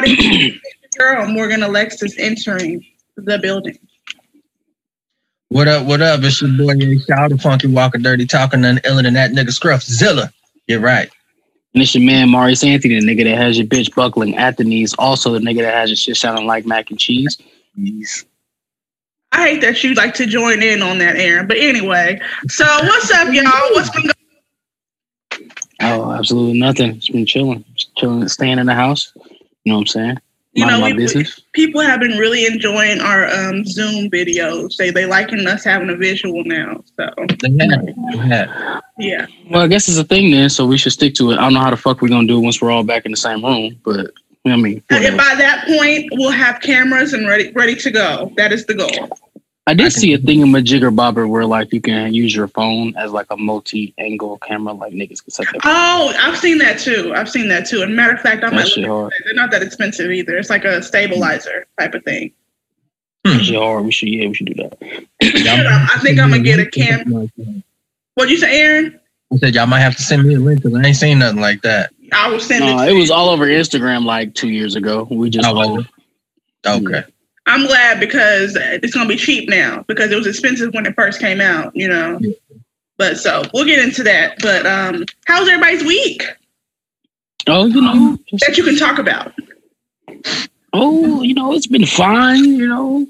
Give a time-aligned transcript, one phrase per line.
[0.00, 0.60] everybody,
[0.98, 2.84] girl Morgan Alexis entering
[3.16, 3.78] the building.
[5.48, 5.86] What up?
[5.86, 6.20] What up?
[6.22, 6.74] It's your boy
[7.08, 10.32] Shout the Funky Walker, Dirty Talking, none iller than that nigga Scruff Zilla.
[10.68, 11.10] You're right.
[11.74, 14.64] And it's your man Maurice Anthony, the nigga that has your bitch buckling at the
[14.64, 14.94] knees.
[14.94, 17.36] Also, the nigga that has your shit sounding like mac and cheese.
[17.78, 18.24] Jeez.
[19.32, 21.46] I hate that you like to join in on that, Aaron.
[21.46, 23.44] But anyway, so what's up, y'all?
[23.72, 24.14] What's been going
[25.82, 26.96] Oh, absolutely nothing.
[26.96, 29.12] It's been chilling, Just chilling, staying in the house.
[29.64, 30.18] You know what I'm saying?
[30.52, 34.76] You Mind know, my we- people have been really enjoying our um, Zoom videos.
[34.76, 36.82] They they liking us having a visual now.
[36.96, 37.08] So
[37.40, 37.94] They had it.
[38.10, 38.82] They had it.
[38.98, 41.38] yeah, Well, I guess it's a thing then, so we should stick to it.
[41.38, 43.12] I don't know how the fuck we're gonna do it once we're all back in
[43.12, 44.10] the same room, but
[44.44, 48.32] I mean, and by that point, we'll have cameras and ready ready to go.
[48.36, 49.08] That is the goal.
[49.66, 52.12] I did I see a can- thing in my jigger bobber where like you can
[52.12, 55.60] use your phone as like a multi-angle camera, like niggas can set that.
[55.64, 57.12] Oh, I've seen that too.
[57.14, 57.82] I've seen that too.
[57.82, 59.12] And matter of fact, I that might look hard.
[59.12, 59.24] at it.
[59.26, 60.36] They're not that expensive either.
[60.38, 62.32] It's like a stabilizer type of thing.
[63.26, 63.36] Hmm.
[63.36, 63.84] That shit hard.
[63.84, 64.78] We should, yeah, we should do that.
[65.22, 67.28] I think I'm gonna get a cam.
[68.14, 68.98] What'd you say, Aaron?
[69.32, 71.40] I said y'all might have to send me a link because I ain't seen nothing
[71.40, 71.92] like that.
[72.12, 72.90] I will send No, it.
[72.90, 75.06] It was all over Instagram like two years ago.
[75.08, 75.84] We just Oh, was
[76.66, 77.04] Okay.
[77.46, 81.20] I'm glad because it's gonna be cheap now because it was expensive when it first
[81.20, 81.74] came out.
[81.74, 82.20] You know.
[82.96, 84.36] But so we'll get into that.
[84.40, 86.22] But um, how's everybody's week
[87.46, 89.32] oh, you know, just, that you can talk about?
[90.72, 92.44] oh, you know, it's been fine.
[92.44, 93.06] You know,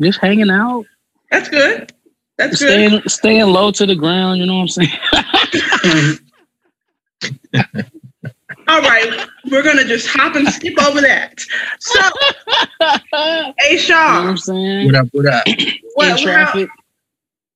[0.00, 0.84] just hanging out,
[1.30, 1.92] That's good.
[2.38, 2.68] That's good.
[2.68, 4.40] staying staying low to the ground.
[4.40, 6.18] You know what I'm saying?
[8.68, 11.40] All right, we're gonna just hop and skip over that.
[11.78, 12.00] So,
[13.58, 14.86] hey You know what I'm saying?
[14.86, 15.06] What up?
[15.12, 15.44] What up?
[15.94, 16.68] what, In how- traffic.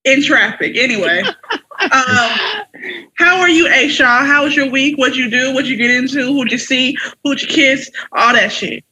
[0.05, 0.77] in traffic.
[0.77, 1.23] Anyway,
[1.81, 2.31] um,
[3.19, 4.25] how are you, A Shaw?
[4.25, 4.97] How was your week?
[4.99, 5.53] What'd you do?
[5.53, 6.33] What'd you get into?
[6.33, 6.97] Who'd you see?
[7.25, 7.91] Who'd you kiss?
[8.13, 8.85] All that shit.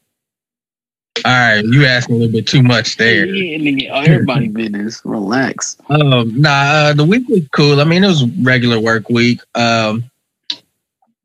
[1.24, 3.26] All right, you asked me a little bit too much there.
[3.26, 5.00] Yeah, nigga, everybody business.
[5.04, 5.76] Relax.
[5.88, 7.80] Um, nah, uh, the week was cool.
[7.80, 9.40] I mean, it was regular work week.
[9.56, 10.08] Um,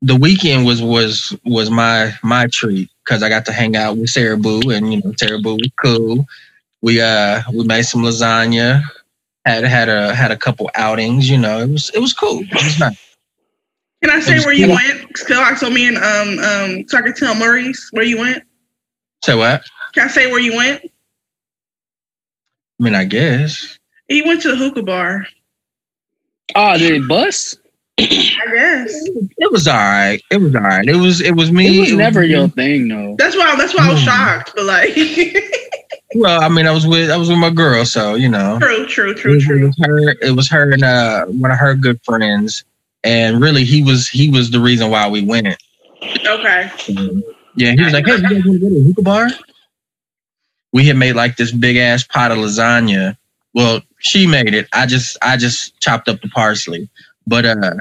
[0.04, 4.10] the weekend was was was my my treat because I got to hang out with
[4.10, 6.26] Sarah Boo, and you know Sarah Boo was cool.
[6.82, 8.82] We uh we made some lasagna,
[9.46, 11.30] had had a had a couple outings.
[11.30, 12.40] You know, it was it was cool.
[12.40, 12.98] It was nice.
[14.02, 14.76] Can I say was where you cool.
[14.76, 15.16] went?
[15.16, 18.44] So, I- so me and um um so I can tell Maurice where you went.
[19.22, 19.62] So what?
[19.94, 20.82] Can I say where you went?
[20.84, 21.02] I
[22.84, 23.78] mean, I guess.
[24.08, 25.26] He went to the hookah bar.
[26.54, 27.58] Oh, did it bust?
[27.98, 28.92] I guess.
[29.38, 30.20] It was all right.
[30.30, 30.86] It was all right.
[30.88, 31.76] It was it was me.
[31.78, 32.28] It was never me.
[32.28, 33.14] your thing, though.
[33.18, 33.54] That's why.
[33.56, 34.06] That's why I was Hmm.
[34.06, 34.52] shocked.
[34.56, 34.96] But like,
[36.16, 38.58] Well, I mean, I was with I was with my girl, so you know.
[38.60, 40.08] true, true, it true, it was her.
[40.28, 42.64] It was her and uh, one of her good friends,
[43.04, 45.48] and really, he was he was the reason why we went.
[46.26, 46.70] Okay.
[47.56, 49.28] Yeah, he was like, "Hey, you guys want to go to a hookah bar?"
[50.72, 53.16] We had made like this big ass pot of lasagna.
[53.54, 54.66] Well, she made it.
[54.72, 56.88] I just I just chopped up the parsley,
[57.26, 57.74] but uh,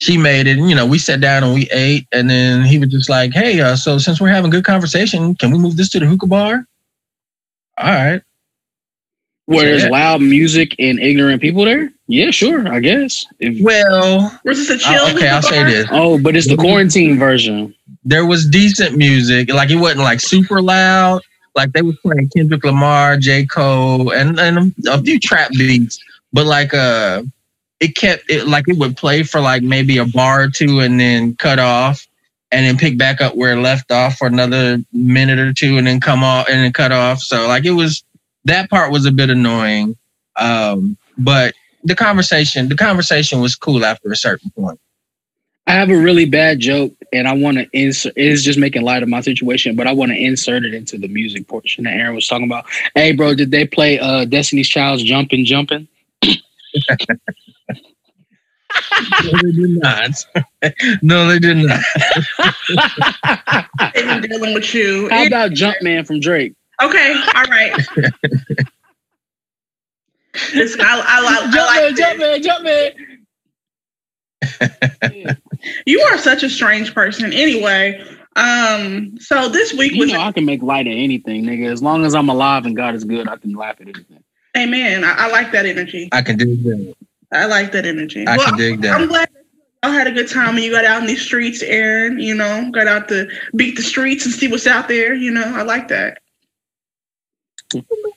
[0.00, 0.58] she made it.
[0.58, 3.32] And, you know, we sat down and we ate, and then he was just like,
[3.32, 6.26] "Hey, uh, so since we're having good conversation, can we move this to the hookah
[6.26, 6.66] bar?"
[7.78, 8.22] All right.
[9.46, 9.88] Where there's Yeah.
[9.88, 11.90] loud music and ignorant people there?
[12.06, 13.26] Yeah, sure, I guess.
[13.40, 14.92] If, Well, Was this a chill?
[15.04, 15.88] uh, okay, I'll hookah say this.
[15.90, 17.74] oh, but it's the quarantine version.
[18.04, 19.52] there was decent music.
[19.52, 21.22] Like it wasn't like super loud.
[21.54, 23.44] Like they were playing Kendrick Lamar, J.
[23.46, 25.98] Cole, and, and a few trap beats.
[26.32, 27.22] But like uh
[27.82, 31.00] it kept it like it would play for like maybe a bar or two and
[31.00, 32.06] then cut off
[32.52, 35.86] and then pick back up where it left off for another minute or two and
[35.88, 37.18] then come off and then cut off.
[37.18, 38.04] So like it was
[38.44, 39.96] that part was a bit annoying.
[40.36, 44.78] Um but the conversation the conversation was cool after a certain point.
[45.66, 48.14] I have a really bad joke, and I want to insert.
[48.16, 50.98] It is just making light of my situation, but I want to insert it into
[50.98, 52.64] the music portion that Aaron was talking about.
[52.96, 55.86] Hey, bro, did they play uh, Destiny's Child's "Jumpin' Jumpin'"?
[59.24, 60.24] No, they did not.
[61.02, 61.80] no, they did not.
[63.94, 65.08] They've been dealing with you.
[65.10, 66.54] How about "Jumpman" from Drake?
[66.80, 67.72] Okay, all right.
[70.54, 72.00] Listen, I, I, I, I like this.
[72.00, 72.92] Jumpman, Jumpman.
[75.86, 77.32] You are such a strange person.
[77.32, 78.04] Anyway,
[78.36, 81.70] um, so this week You was know I can make light of anything, nigga.
[81.70, 84.22] As long as I'm alive and God is good, I can laugh at anything.
[84.56, 85.04] Amen.
[85.04, 86.08] I, I like that energy.
[86.12, 86.94] I can do that.
[87.32, 88.26] I like that energy.
[88.26, 89.08] I well, can dig I'm that.
[89.08, 89.28] glad
[89.82, 92.18] y'all had a good time and you got out in these streets, Aaron.
[92.20, 95.14] You know, got out to beat the streets and see what's out there.
[95.14, 96.18] You know, I like that.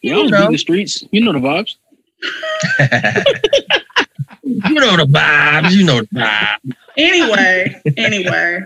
[0.02, 0.48] You always know.
[0.48, 1.04] beat the streets.
[1.12, 1.76] You know the vibes.
[4.44, 5.72] you know the vibes.
[5.72, 6.76] You know the vibe.
[6.98, 8.62] Anyway, anyway,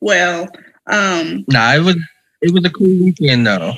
[0.00, 0.48] well,
[0.86, 1.96] um, Nah, it was
[2.42, 3.72] it was a cool weekend though.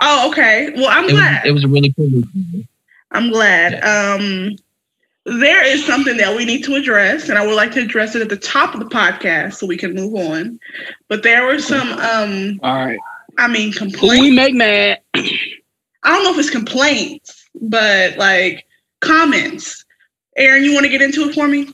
[0.00, 0.72] Oh, okay.
[0.76, 1.46] Well, I'm It was glad.
[1.46, 2.66] it was a really cool weekend.
[3.12, 3.74] I'm glad.
[3.84, 4.56] Um,
[5.24, 8.22] there is something that we need to address, and I would like to address it
[8.22, 10.58] at the top of the podcast so we can move on.
[11.08, 12.98] But there were some, um, All right.
[13.38, 15.00] I mean, Who we make mad?
[15.14, 15.22] I
[16.02, 18.66] don't know if it's complaints, but like
[19.00, 19.84] comments.
[20.36, 21.72] Aaron, you want to get into it for me?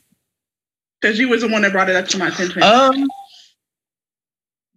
[1.01, 2.63] Because you was the one that brought it up to my attention.
[2.63, 3.09] Um.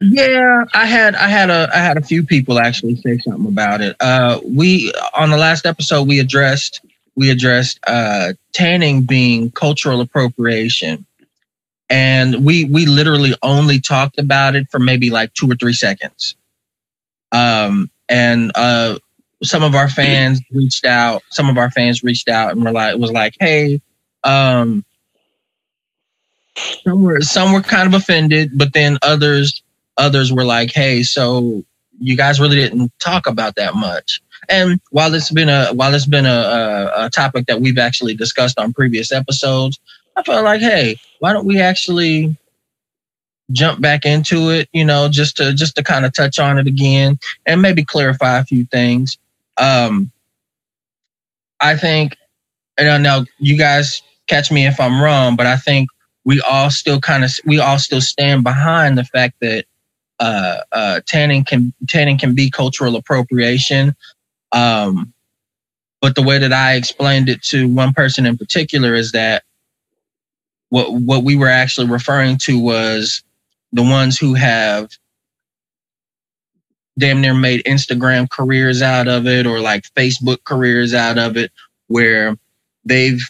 [0.04, 3.82] Yeah, I had I had a I had a few people actually say something about
[3.82, 3.96] it.
[4.00, 6.82] Uh, we on the last episode we addressed
[7.16, 11.06] we addressed uh tanning being cultural appropriation,
[11.90, 16.36] and we we literally only talked about it for maybe like two or three seconds.
[17.32, 19.00] Um, and uh,
[19.44, 21.24] some of our fans reached out.
[21.30, 23.82] Some of our fans reached out and were like, was like, hey,
[24.24, 24.84] um,
[26.84, 29.64] some were some were kind of offended, but then others
[29.98, 31.64] others were like, "Hey, so
[32.00, 34.22] you guys really didn't talk about that much."
[34.52, 38.16] And while it's been a while it's been a, a, a topic that we've actually
[38.16, 39.80] discussed on previous episodes,
[40.18, 42.36] I felt like, hey, why don't we actually
[43.54, 44.68] jump back into it?
[44.74, 48.40] You know, just to just to kind of touch on it again and maybe clarify
[48.40, 49.18] a few things.
[49.58, 50.12] Um,
[51.62, 52.18] I think,
[52.78, 55.88] and I know you guys catch me if I'm wrong, but I think
[56.26, 59.66] we all still kind of we all still stand behind the fact that
[60.20, 63.96] uh, uh, tanning can tanning can be cultural appropriation.
[64.52, 65.14] Um,
[66.02, 69.44] but the way that I explained it to one person in particular is that
[70.70, 73.24] what what we were actually referring to was
[73.74, 74.90] the ones who have
[77.00, 81.52] damn near made Instagram careers out of it or like Facebook careers out of it,
[81.88, 82.38] where
[82.86, 83.22] they've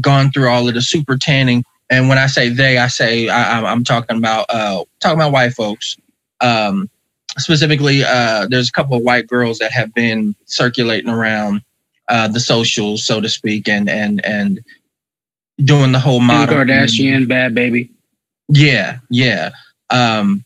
[0.00, 3.54] gone through all of the super tanning and when I say they, I say I,
[3.56, 5.96] I'm- I'm talking about uh, talking about white folks.
[6.40, 6.90] Um,
[7.38, 11.62] specifically, uh, there's a couple of white girls that have been circulating around
[12.08, 14.60] uh, the socials, so to speak, and and and
[15.64, 16.56] doing the whole model.
[16.56, 17.90] Kardashian, Bhad Bhabie.
[18.48, 19.50] Yeah, yeah.
[19.90, 20.44] Um,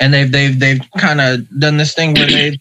[0.00, 2.58] and they've they've they've kind of done this thing where they've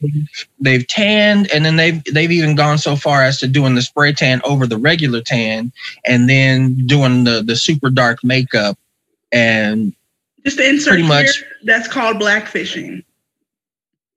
[0.59, 4.11] they've tanned, and then they've they've even gone so far as to doing the spray
[4.13, 5.71] tan over the regular tan,
[6.05, 8.77] and then doing the the super dark makeup.
[9.31, 9.93] And
[10.45, 11.43] Just to insert pretty here, much.
[11.63, 13.03] that's called blackfishing.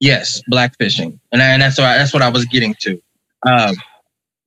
[0.01, 3.01] Yes, blackfishing, and, I, and that's what I, that's what I was getting to.
[3.43, 3.75] Um,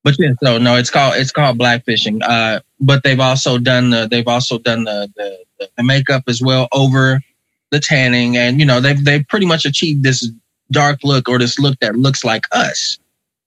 [0.03, 2.23] but yeah, so no, it's called it's called blackfishing.
[2.23, 6.69] Uh, but they've also done the they've also done the the, the makeup as well
[6.73, 7.23] over
[7.71, 10.31] the tanning, and you know they've they've pretty much achieved this
[10.71, 12.99] dark look or this look that looks like us.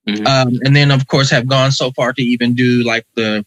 [0.07, 0.25] Mhm.
[0.25, 3.45] Um, and then of course have gone so far to even do like the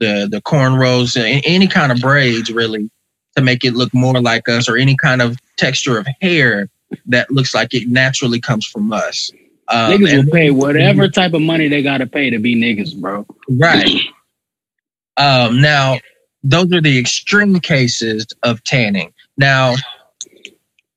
[0.00, 2.90] the the cornrows, any kind of braids really
[3.36, 6.68] to make it look more like us, or any kind of texture of hair
[7.06, 9.30] that looks like it naturally comes from us.
[9.68, 12.96] Um, niggas and- will pay whatever type of money they gotta pay to be niggas,
[12.98, 13.26] bro.
[13.48, 14.00] Right.
[15.16, 15.98] Um, now,
[16.42, 19.12] those are the extreme cases of tanning.
[19.36, 19.74] Now,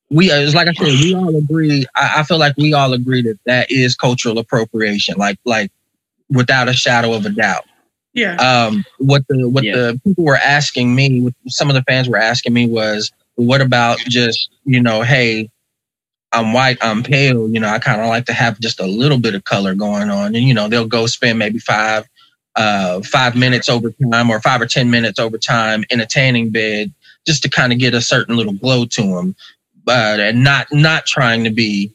[0.10, 1.86] we, uh, it's like I said, we all agree.
[1.96, 5.72] I, I feel like we all agree that that is cultural appropriation, like, like
[6.30, 7.64] without a shadow of a doubt.
[8.14, 8.36] Yeah.
[8.36, 9.74] Um, what the what Yeah.
[9.76, 13.62] the people were asking me, what some of the fans were asking me was, what
[13.62, 15.50] about just you know, hey,
[16.34, 19.20] I'm white, I'm pale, you know, I kind of like to have just a little
[19.20, 22.08] bit of color going on, and you know, they'll go spend maybe five
[22.56, 26.50] uh five minutes over time or five or ten minutes over time in a tanning
[26.50, 26.94] bed
[27.26, 29.36] just to kind of get a certain little glow to them,
[29.86, 31.92] but and not not trying to be,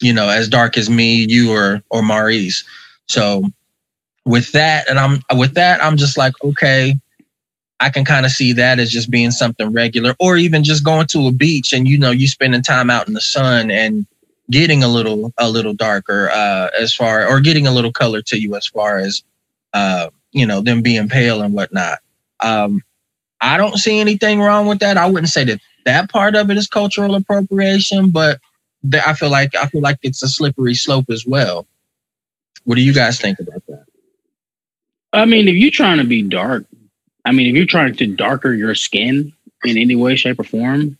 [0.00, 2.64] you know, as dark as me, you or or Maurice.
[3.06, 3.44] So
[4.24, 6.94] with that, and I'm with that, I'm just like, okay,
[7.80, 11.06] I can kind of see that as just being something regular, or even just going
[11.08, 14.06] to a beach and you know you spending time out in the sun and
[14.50, 18.40] getting a little a little darker uh, as far or getting a little color to
[18.40, 19.22] you as far as
[19.74, 21.98] uh, you know them being pale and whatnot.
[22.40, 22.82] Um,
[23.40, 24.96] I don't see anything wrong with that.
[24.96, 28.40] I wouldn't say that that part of it is cultural appropriation, but
[28.90, 31.66] th- I feel like I feel like it's a slippery slope as well.
[32.64, 33.84] What do you guys think about that?
[35.12, 36.64] I mean, if you're trying to be dark,
[37.28, 39.32] I mean, if you're trying to darker your skin
[39.64, 40.96] in any way, shape, or form,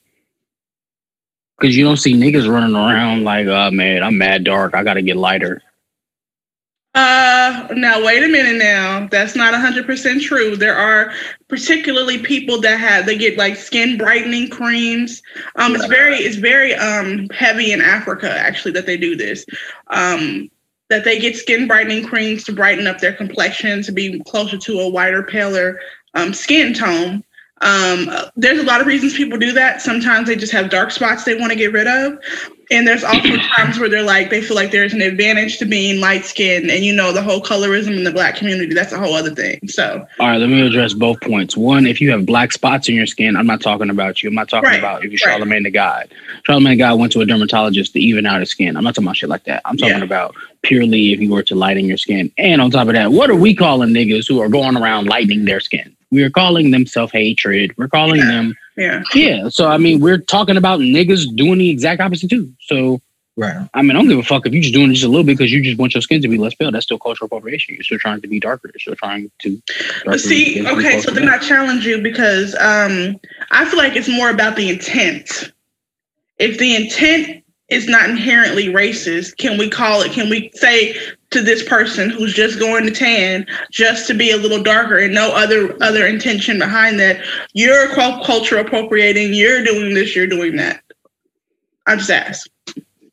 [1.58, 4.74] because you don't see niggas running around like, oh man, I'm mad dark.
[4.74, 5.62] I got to get lighter.
[6.94, 8.58] Uh, now wait a minute.
[8.58, 10.56] Now that's not hundred percent true.
[10.56, 11.12] There are
[11.48, 15.22] particularly people that have they get like skin brightening creams.
[15.56, 19.46] Um, it's very it's very um heavy in Africa actually that they do this.
[19.88, 20.50] Um,
[20.88, 24.80] that they get skin brightening creams to brighten up their complexion to be closer to
[24.80, 25.78] a whiter, paler
[26.14, 27.22] um, skin tone.
[27.60, 29.82] Um, there's a lot of reasons people do that.
[29.82, 32.18] Sometimes they just have dark spots they want to get rid of.
[32.70, 36.00] And there's also times where they're like, they feel like there's an advantage to being
[36.00, 39.14] light skinned and you know, the whole colorism in the black community, that's a whole
[39.14, 39.58] other thing.
[39.66, 41.56] So, all right, let me address both points.
[41.56, 44.28] One, if you have black spots in your skin, I'm not talking about you.
[44.28, 45.34] I'm not talking Right, about if you're right.
[45.34, 46.08] Charlemagne the God.
[46.44, 48.76] Charlemagne the God went to a dermatologist to even out his skin.
[48.76, 49.62] I'm not talking about shit like that.
[49.64, 50.04] I'm talking Yeah.
[50.04, 52.30] about purely if you were to lighten your skin.
[52.38, 55.44] And on top of that, what are we calling niggas who are going around lightening
[55.44, 55.94] their skin?
[56.10, 57.76] We are calling them self hatred.
[57.76, 58.26] We're calling Yeah.
[58.26, 59.02] them, yeah.
[59.14, 59.48] yeah.
[59.48, 62.52] So, I mean, we're talking about niggas doing the exact opposite too.
[62.60, 63.00] So,
[63.38, 63.68] Right.
[63.72, 65.22] I mean, I don't give a fuck if you're just doing it just a little
[65.22, 66.72] bit because you just want your skin to be less pale.
[66.72, 67.76] That's still cultural appropriation.
[67.76, 68.68] You're still trying to be darker.
[68.74, 69.62] You're still trying to.
[70.04, 73.16] But see, okay, so then I challenge you because um,
[73.52, 75.52] I feel like it's more about the intent.
[76.38, 80.10] If the intent is not inherently racist, can we call it?
[80.10, 80.96] Can we say
[81.30, 85.12] to this person who's just going to tan just to be a little darker and
[85.14, 87.24] no other other intention behind that?
[87.52, 89.34] You're cul- culture appropriating.
[89.34, 90.16] You're doing this.
[90.16, 90.82] You're doing that.
[91.86, 92.48] I just ask.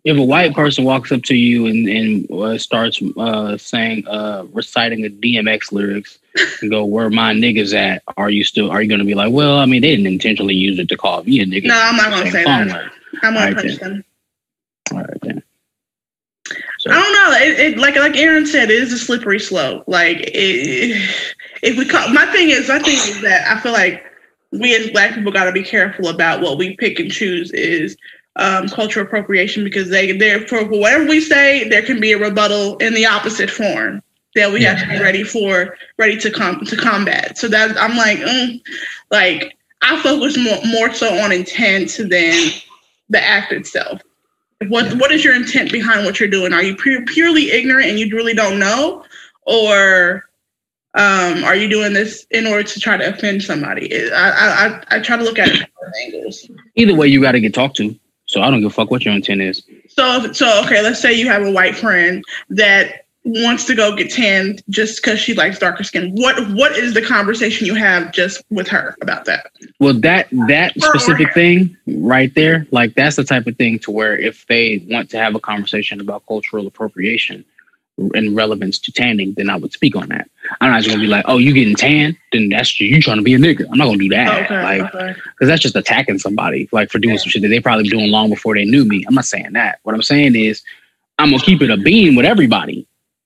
[0.06, 4.46] if a white person walks up to you and, and uh, starts uh, saying, uh,
[4.54, 6.20] reciting a DMX lyrics
[6.62, 8.04] and go, where my niggas at?
[8.18, 10.54] Are you still, are you going to be like, well, I mean, they didn't intentionally
[10.54, 11.66] use it to call me a nigga.
[11.68, 12.62] No, I'm not gonna say that.
[13.24, 13.92] I'm gonna Alright, punch then.
[13.92, 14.06] them.
[14.92, 15.44] All right, then.
[16.86, 17.38] So, I don't know.
[17.38, 19.84] It, it like like Aaron said, it is a slippery slope.
[19.88, 21.10] Like it,
[21.64, 24.04] if we call, my thing is, my thing is that I feel like
[24.52, 27.98] we as Black people got to be careful about what we pick and choose is
[28.36, 32.78] um, cultural appropriation because they there for whatever we say, there can be a rebuttal
[32.78, 34.02] in the opposite form
[34.36, 37.38] that we have to be ready for, ready to com to combat.
[37.38, 38.62] So that I'm like, mm,
[39.10, 42.52] like I focus more more so on intent than
[43.10, 44.02] the act itself.
[44.70, 46.54] What what is your intent behind what you're doing?
[46.54, 49.04] Are you pu- purely ignorant and you really don't know,
[49.46, 50.26] or
[50.96, 54.12] um, are you doing this in order to try to offend somebody?
[54.12, 56.50] I I, I, I try to look at it from angles.
[56.76, 57.98] either way, you got to get talked to.
[58.28, 59.64] So I don't give a fuck what your intent is.
[59.88, 64.12] So so okay, let's say you have a white friend that wants to go get
[64.12, 66.12] tanned just because she likes darker skin.
[66.14, 69.52] What what is the conversation you have just with her about that?
[69.80, 74.18] Well, that that specific thing right there, like that's the type of thing to where
[74.18, 77.44] if they want to have a conversation about cultural appropriation
[78.14, 80.30] and relevance to tanning, then I would speak on that.
[80.62, 82.16] I'm not just gonna be like, "Oh, you getting tan?
[82.32, 84.94] Then that's you trying to be a nigga." I'm not gonna do that, Okay, like,
[84.94, 85.14] okay.
[85.14, 88.30] because that's just attacking somebody, like for doing some shit that they probably doing long
[88.30, 89.04] before they knew me.
[89.08, 89.80] I'm not saying that.
[89.84, 90.62] What I'm saying is,
[91.18, 92.86] I'm gonna keep it a beam with everybody.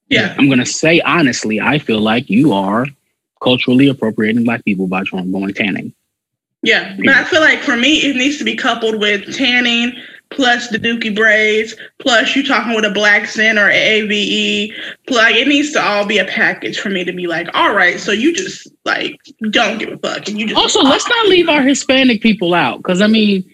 [0.09, 0.35] Yeah.
[0.37, 2.85] I'm gonna say honestly, I feel like you are
[3.41, 5.93] culturally appropriating black people by going tanning.
[6.61, 9.93] Yeah, but I feel like for me, it needs to be coupled with tanning
[10.29, 14.71] plus the dookie braids plus you talking with a blaccent or AVE.
[15.09, 17.99] Like it needs to all be a package for me to be like, all right,
[17.99, 21.49] so you just like don't give a fuck and you just Also, let's not leave
[21.49, 23.49] our Hispanic people out because I mean,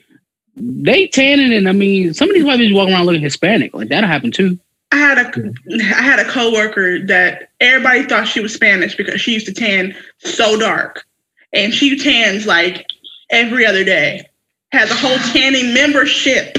[0.55, 3.73] they tanning and I mean, some of these white people walking around looking Hispanic.
[3.73, 4.59] Like that'll happen too.
[4.91, 5.53] I had a
[5.95, 9.95] I had a coworker that everybody thought she was Spanish because she used to tan
[10.19, 11.05] so dark,
[11.53, 12.85] and she tans like
[13.29, 14.29] every other day.
[14.71, 16.57] Has a whole tanning membership,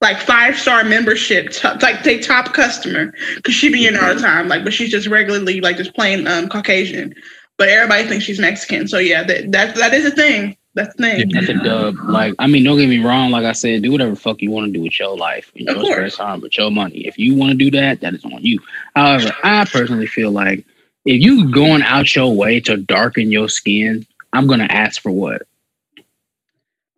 [0.00, 4.20] like five star membership, top, like they top customer because she be in all the
[4.20, 4.48] time.
[4.48, 7.14] Like, but she's just regularly like just plain um, Caucasian.
[7.58, 8.88] But everybody thinks she's Mexican.
[8.88, 10.56] So yeah, that that that is a thing.
[10.74, 11.28] That's the thing.
[11.28, 11.96] That's a dub.
[12.04, 13.30] Like, I mean, don't get me wrong.
[13.30, 15.76] Like I said, do whatever fuck you want to do with your life and Of
[15.76, 17.06] your spare time, but your money.
[17.06, 18.58] If you want to do that, that is on you.
[18.96, 20.64] However, I personally feel like
[21.04, 25.42] if you going out your way to darken your skin, I'm gonna ask for what.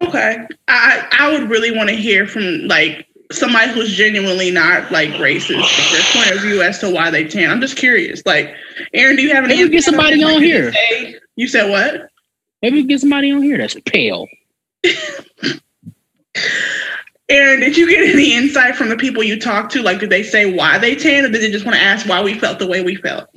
[0.03, 0.47] Okay.
[0.69, 5.93] I I would really want to hear from like somebody who's genuinely not like racist,
[5.93, 7.51] their point of view as to why they tan.
[7.51, 8.23] I'm just curious.
[8.25, 8.55] Like,
[8.93, 9.57] Aaron, do you have any?
[9.57, 10.73] Maybe get somebody on you here.
[11.37, 12.11] You said what?
[12.65, 14.27] Maybe we get somebody on here that's pale.
[17.29, 19.83] Aaron, did you get any insight from the people you talked to?
[19.83, 22.23] Like, did they say why they tan, or did they just want to ask why
[22.23, 23.29] we felt the way we felt?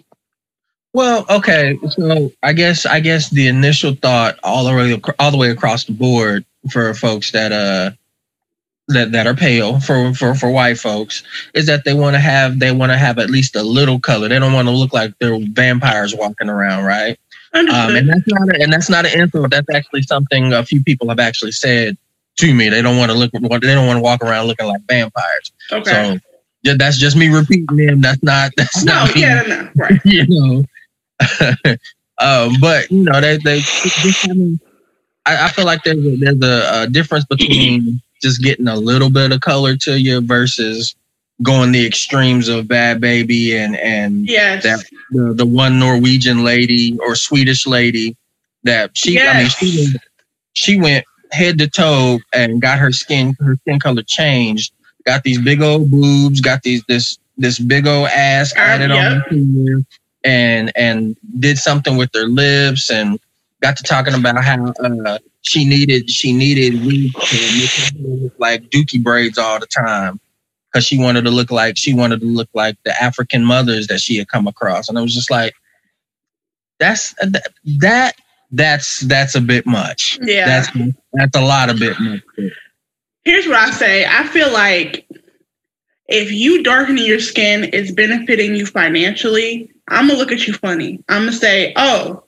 [0.94, 1.78] Well, okay.
[1.90, 5.84] So I guess I guess the initial thought all the way all the way across
[5.84, 7.92] the board for folks that uh
[8.88, 11.22] that that are pale for for for white folks
[11.54, 14.30] is that they want to have they want to have at least a little color.
[14.30, 17.20] They don't want to look like they're vampires walking around, right?
[17.58, 19.52] Um, and that's not a, and that's not an insult.
[19.52, 21.98] That's actually something a few people have actually said
[22.38, 22.70] to me.
[22.70, 23.32] They don't want to look.
[23.32, 25.52] They don't want to walk around looking like vampires.
[25.72, 25.92] okay.
[25.92, 26.20] So
[26.64, 28.02] yeah, that's just me repeating them.
[28.02, 28.52] That's not.
[28.58, 30.02] That's no, not me yeah, no, right.
[30.06, 30.64] you know.
[32.20, 36.42] um, but you know, they they just, I, I, I feel like there's a, there's
[36.42, 40.96] a, a difference between just getting a little bit of color to you versus
[41.44, 44.64] going the extremes of Bhad Bhabie and and Yes.
[44.64, 48.16] that the, the one Norwegian lady or Swedish lady
[48.64, 49.88] that she I mean she
[50.54, 54.74] she went head to toe and got her skin her skin color changed.
[55.06, 56.42] Got these big old boobs.
[56.42, 59.24] Got these this this big old ass Um, added yep.
[59.32, 59.86] on
[60.24, 63.20] and and did something with their lips and
[63.62, 68.34] got to talking about how uh, she needed she needed weave to make her look
[68.40, 70.20] like dookie braids all the time
[70.78, 74.00] because she wanted to look like she wanted to look like the African mothers that
[74.00, 75.56] she had come across, and I was just like,
[76.80, 77.16] that's
[77.80, 78.14] that
[78.52, 80.20] that's that's a bit much.
[80.22, 80.46] Yeah.
[80.46, 80.70] That's
[81.14, 82.22] that's a lot of bit much.
[83.24, 84.06] Here's what I say.
[84.06, 85.08] I feel like
[86.08, 91.04] if you darkening your skin is benefiting you financially, I'm gonna look at you funny.
[91.10, 92.24] I'm gonna say, oh,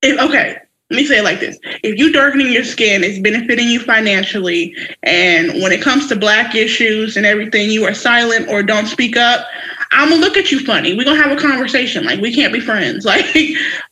[0.00, 0.56] if, okay.
[0.94, 4.76] Let me say it like this: If you darkening your skin is benefiting you financially,
[5.02, 9.16] and when it comes to black issues and everything, you are silent or don't speak
[9.16, 9.44] up,
[9.90, 10.94] I'm gonna look at you funny.
[10.94, 12.04] We're gonna have a conversation.
[12.04, 13.04] Like we can't be friends.
[13.14, 13.26] Like,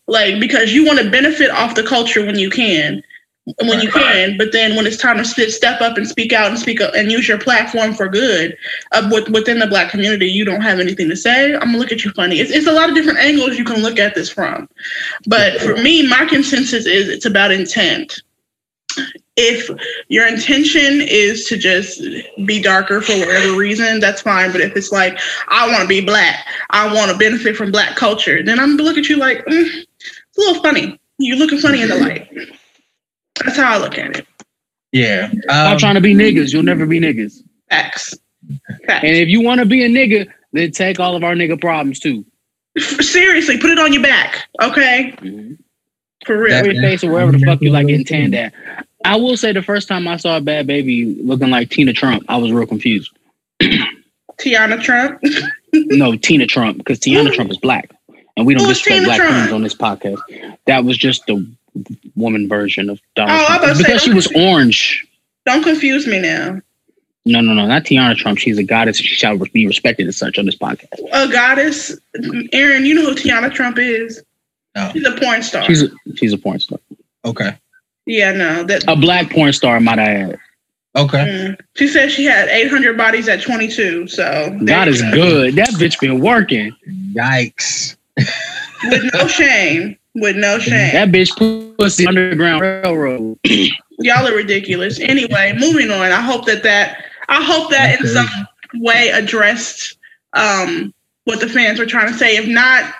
[0.07, 3.03] like because you want to benefit off the culture when you can
[3.45, 6.59] when you can, but then when it's time to step up and speak out and
[6.59, 8.57] speak up and use your platform for good
[8.93, 11.55] uh, with, within the black community, you don't have anything to say.
[11.55, 12.39] I'm gonna look at you funny.
[12.39, 14.69] It's, it's a lot of different angles you can look at this from,
[15.27, 18.23] but for me, my consensus is it's about intent.
[19.37, 19.71] If
[20.09, 22.03] your intention is to just
[22.45, 24.53] be darker for whatever reason, that's fine.
[24.53, 25.19] But if it's like
[25.49, 28.89] I want to be black, I want to benefit from black culture, then I'm gonna
[28.89, 31.01] look at you like mm, it's a little funny.
[31.19, 32.29] You're looking funny in the light.
[33.45, 34.27] That's how I look at it.
[34.93, 35.31] Yeah.
[35.43, 36.53] Stop Um, trying to be niggas.
[36.53, 37.43] You'll never be niggas.
[37.71, 38.19] Facts.
[38.87, 39.05] Facts.
[39.05, 41.99] And if you want to be a nigga, then take all of our nigga problems
[41.99, 42.25] too.
[42.79, 45.15] Seriously, put it on your back, okay?
[46.27, 46.51] For real.
[46.51, 48.53] That- your face or wherever the fuck you like getting tanned at.
[49.05, 52.25] I will say the first time I saw a Bhad Bhabie looking like Tina Trump,
[52.29, 53.11] I was real confused.
[54.41, 55.21] Tiana Trump.
[55.75, 57.91] No, Tina Trump, because Tiana Trump is black.
[58.37, 59.35] And we don't Who's disrespect Tina black Trump?
[59.37, 60.57] queens on this podcast.
[60.67, 61.51] That was just the
[62.17, 63.63] woman version of Donald Oh, I Trump.
[63.63, 65.07] was about to say, because she don't was orange.
[65.47, 66.61] Don't confuse me now.
[67.25, 68.39] No, no, no, not Tiana Trump.
[68.39, 68.97] She's a goddess.
[68.99, 70.89] She shall be respected as such on this podcast.
[71.13, 71.97] A goddess.
[72.53, 74.23] Aaron, you know who Tiana Trump is?
[74.75, 74.91] No.
[74.93, 75.65] She's a porn star.
[75.65, 76.79] She's a, she's a porn star.
[77.25, 77.57] okay.
[78.07, 78.65] yeah, no.
[78.65, 80.39] That A black porn star, might I add.
[80.97, 81.19] Okay.
[81.19, 81.61] mm.
[81.77, 84.09] she said she had 800 bodies at 22.
[84.09, 84.23] So
[84.61, 85.11] there God you is go.
[85.13, 85.55] good.
[85.55, 86.75] That bitch been working.
[87.13, 87.97] Yikes.
[88.17, 89.97] with no shame.
[90.15, 90.93] With no shame.
[90.93, 93.39] That bitch pussy underground railroad.
[93.99, 95.01] Y'all are ridiculous.
[95.01, 96.13] Anyway, moving on.
[96.13, 98.27] I hope that that I hope that in some
[98.75, 99.97] way addressed
[100.35, 100.93] um,
[101.25, 102.37] what the fans were trying to say.
[102.37, 102.93] If not,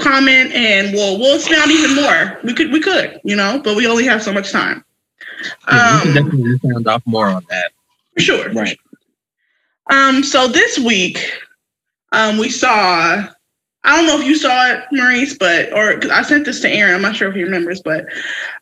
[0.00, 2.38] comment and we'll we'll expound even more.
[2.44, 4.84] We could we could you know, but we only have so much time.
[5.68, 7.72] Yeah, we can Um, definitely sound off more on that.
[8.14, 8.50] for sure.
[8.52, 8.78] Right.
[9.90, 10.22] Um.
[10.22, 11.18] So this week,
[12.12, 13.28] um, we saw.
[13.84, 16.94] I don't know if you saw it, Maurice, but or I sent this to Aaron.
[16.94, 18.06] I'm not sure if he remembers, but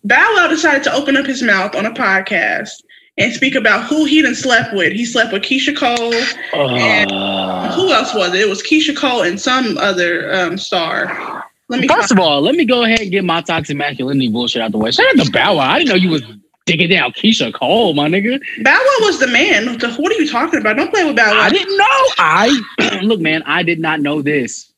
[0.05, 2.71] Bow Wow decided to open up his mouth on a podcast
[3.19, 4.93] and speak about who he done slept with.
[4.95, 6.15] He slept with Keyshia Cole.
[6.55, 8.41] Uh, Who else was it?
[8.41, 11.45] It was Keyshia Cole and some other um, star.
[11.69, 11.89] Let me.
[11.89, 14.79] First of all, let me go ahead and get my toxic masculinity bullshit out the
[14.79, 14.91] way.
[14.91, 15.71] Shout out to Bow Wow.
[15.71, 16.23] I didn't know you was
[16.65, 18.41] digging down Keyshia Cole, my nigga.
[18.63, 19.79] Bow Wow was the man.
[19.79, 20.77] What are you talking about?
[20.77, 21.41] Don't play with Bow Wow.
[21.41, 22.05] I didn't know.
[22.19, 23.43] I look, man.
[23.45, 24.70] I did not know this.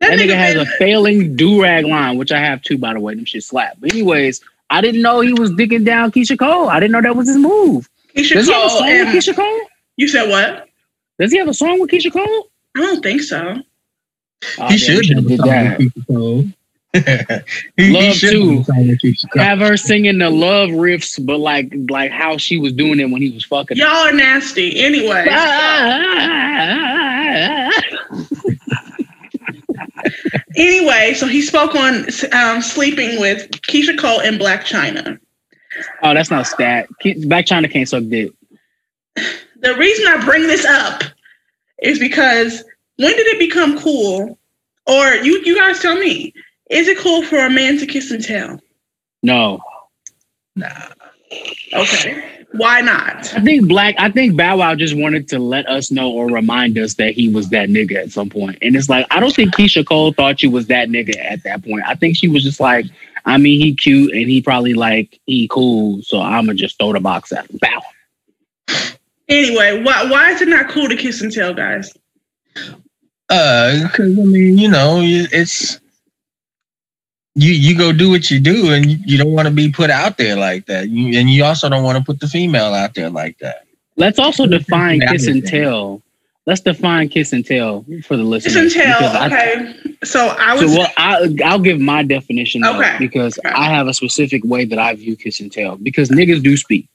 [0.00, 2.94] That That nigga has been- a failing do rag line, which I have too, by
[2.94, 3.14] the way.
[3.14, 3.76] Them shit slap.
[3.80, 6.68] But anyways, I didn't know he was digging down Keyshia Cole.
[6.70, 7.88] I didn't know that was his move.
[8.16, 8.78] Keisha Does he have a Cole.
[8.78, 9.60] song and- with Keyshia Cole?
[9.96, 10.66] you said what?
[11.18, 12.48] Does he have a song with Keyshia Cole?
[12.76, 13.56] I don't think so.
[14.58, 15.78] Oh, he damn, should should've have did did that.
[16.08, 16.54] that.
[17.76, 18.56] he, Love he should too.
[18.56, 19.42] have sung with Keyshia Cole.
[19.42, 23.20] Have her singing the love riffs, but like like how she was doing it when
[23.20, 23.76] he was fucking.
[23.76, 24.80] Y'all are nasty.
[24.80, 25.26] Anyway.
[30.56, 35.18] Anyway, so he spoke on um, sleeping with Keyshia Cole and Blac Chyna.
[36.02, 36.88] oh, that's not stat.
[37.04, 38.32] Blac Chyna can't suck dick.
[39.14, 41.02] The reason I bring this up
[41.82, 42.64] is because
[42.96, 44.38] when did it become cool?
[44.86, 46.32] Or you, you guys tell me,
[46.70, 48.60] is it cool for a man to kiss and tell?
[49.22, 49.60] No,
[50.56, 50.88] Nah.
[51.72, 52.39] Okay.
[52.52, 53.32] Why not?
[53.34, 53.94] I think Black.
[53.98, 57.28] I think Bow Wow just wanted to let us know or remind us that he
[57.28, 58.58] was that nigga at some point.
[58.60, 61.64] And it's like I don't think Keyshia Cole thought she was that nigga at that
[61.64, 61.84] point.
[61.86, 62.86] I think she was just like,
[63.24, 67.00] I mean, he cute and he probably like he cool, so I'ma just throw the
[67.00, 67.58] box at him.
[67.60, 67.82] Bow.
[69.28, 71.92] Anyway, why, why is it not cool to kiss and tell, guys?
[73.28, 75.78] Uh, because I mean, you know, it's
[77.34, 77.52] you.
[77.52, 80.16] You go do what you do, and you, you don't want to be put out
[80.18, 80.88] there like that.
[80.88, 83.66] You, and you also don't want to put the female out there like that.
[83.96, 86.02] Let's also define Yeah, kiss and tell.
[86.46, 88.56] let's define kiss and tell for the Kiss listeners.
[88.56, 89.16] and because tell.
[89.22, 89.74] I- Okay.
[90.02, 90.72] So I So was.
[90.78, 92.96] well, I, I'll give my definition though, Okay.
[92.98, 93.50] because Okay.
[93.50, 96.88] I have a specific way that I view kiss and tell because niggas do speak,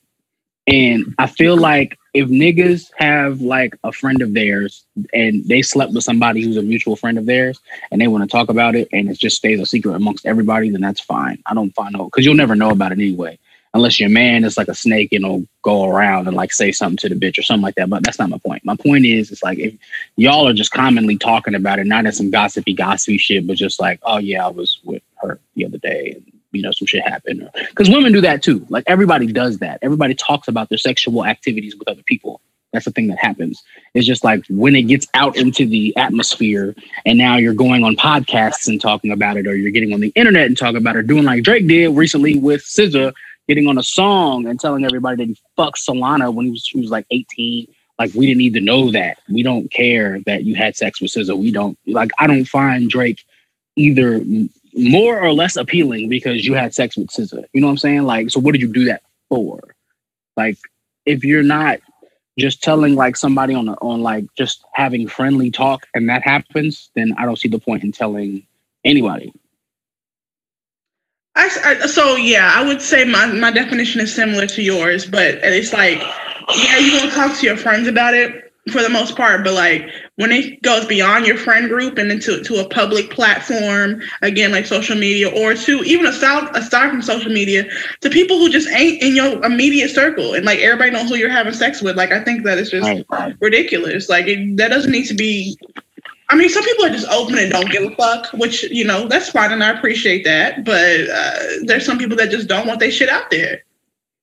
[0.68, 5.94] and I feel like if niggas have like a friend of theirs and they slept
[5.94, 7.60] with somebody who's a mutual friend of theirs
[7.92, 10.70] and they want to talk about it and it just stays a secret amongst everybody,
[10.70, 11.38] then that's fine.
[11.46, 13.38] I don't find no because you'll never know about it anyway.
[13.76, 16.96] Unless your man is like a snake and will go around and like say something
[16.98, 17.90] to the bitch or something like that.
[17.90, 18.64] But that's not my point.
[18.64, 19.74] My point is, it's like if
[20.16, 23.82] y'all are just commonly talking about it, not as some gossipy, gossipy shit, but just
[23.82, 27.04] like, oh yeah, I was with her the other day, and you know, some shit
[27.04, 27.50] happened.
[27.70, 28.66] Because women do that too.
[28.70, 29.80] Like everybody does that.
[29.82, 32.42] Everybody talks about their sexual activities with other people.
[32.74, 33.64] That's the thing that happens.
[33.94, 37.96] It's just like when it gets out into the atmosphere, and now you're going on
[37.96, 41.08] podcasts and talking about it, or you're getting on the internet and talking about it,
[41.08, 43.14] doing like Drake did recently with SZA,
[43.48, 46.80] getting on a song and telling everybody that he fucked Solana when he was she
[46.80, 49.20] was like 18 like we didn't need to know that.
[49.30, 51.38] We don't care that you had sex with SZA.
[51.38, 52.12] We don't like.
[52.20, 53.24] I don't find Drake
[53.76, 54.22] either
[54.76, 57.46] more or less appealing because you had sex with SZA.
[57.54, 58.04] You know what I'm saying?
[58.04, 59.60] Like, so what did you do that for?
[60.38, 60.58] Like,
[61.06, 61.80] if you're not
[62.38, 66.90] just telling like somebody on a, on like just having friendly talk and that happens,
[66.96, 68.46] then I don't see the point in telling
[68.84, 69.34] anybody.
[71.36, 71.50] I,
[71.82, 75.74] I- so yeah, I would say my, my definition is similar to yours, but it's
[75.74, 79.54] like, yeah, you gonna talk to your friends about it for the most part, but
[79.54, 84.52] like when it goes beyond your friend group and into to a public platform, again
[84.52, 87.66] like social media, or to even aside aside from social media,
[88.02, 91.30] to people who just ain't in your immediate circle, and like everybody knows who you're
[91.30, 93.36] having sex with, like I think that is just Right.
[93.40, 94.10] ridiculous.
[94.10, 95.58] Like it, that doesn't need to be.
[96.30, 99.08] I mean, some people are just open and don't give a fuck, which you know
[99.08, 100.66] that's fine, and I appreciate that.
[100.66, 103.64] But uh, there's some people that just don't want their shit out there.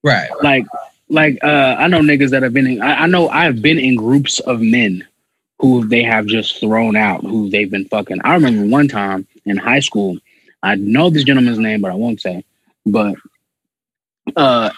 [0.02, 0.28] Right.
[0.42, 0.66] like
[1.12, 3.96] like uh i know niggas that have been in I, I know i've been in
[3.96, 5.07] groups of men
[5.59, 8.20] who they have just thrown out who they've been fucking.
[8.25, 10.16] I remember one time in high school
[10.62, 12.44] i know this gentleman's name but i won't say
[12.87, 13.14] but
[14.37, 14.70] uh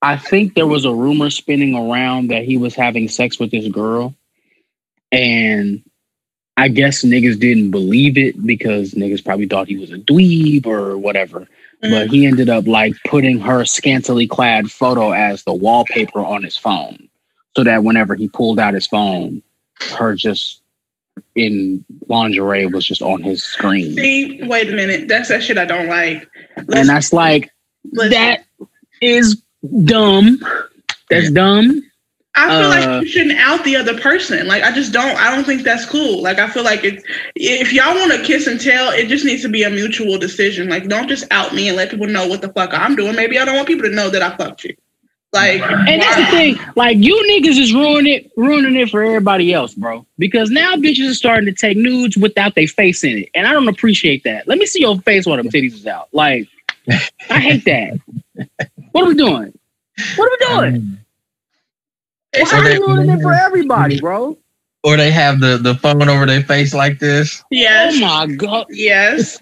[0.00, 3.68] i think there was a rumor spinning around that he was having sex with this
[3.68, 4.14] girl
[5.12, 5.82] and
[6.56, 10.96] i guess niggas didn't believe it because niggas probably thought he was a dweeb or
[10.96, 11.46] whatever
[11.90, 12.14] but mm-hmm.
[12.14, 17.08] he ended up like putting her scantily clad photo as the wallpaper on his phone
[17.54, 19.42] so that whenever he pulled out his phone
[19.98, 20.62] her just
[21.36, 23.94] in lingerie was just on his screen.
[23.94, 26.28] See, wait a minute, that's that shit I don't like.
[26.56, 27.50] and that's like
[27.92, 28.44] that
[29.00, 29.42] is
[29.84, 30.40] dumb.
[31.10, 31.82] That's dumb
[32.36, 34.46] I feel uh, like you shouldn't out the other person.
[34.46, 35.16] Like I just don't.
[35.16, 36.22] I don't think that's cool.
[36.22, 37.04] Like I feel like it's
[37.36, 40.68] if y'all want to kiss and tell, it just needs to be a mutual decision.
[40.68, 43.14] Like don't just out me and let people know what the fuck I'm doing.
[43.14, 44.74] Maybe I don't want people to know that I fucked you.
[45.32, 49.52] Like And that's the thing, like you niggas is ruining it, ruining it for everybody
[49.52, 50.06] else, bro.
[50.16, 53.52] Because now bitches are starting to take nudes without their face in it, and I
[53.52, 54.46] don't appreciate that.
[54.46, 56.08] Let me see your face while them titties is out.
[56.12, 56.48] Like,
[57.30, 58.00] I hate that.
[58.92, 59.58] What are we doing?
[60.14, 61.03] What are we doing?
[62.34, 64.38] It's Why are they- we ruining it for everybody, bro?
[64.82, 67.42] Or they have the, the phone over their face like this.
[67.50, 67.94] yes.
[67.96, 68.66] Oh my god.
[68.68, 69.38] Yes.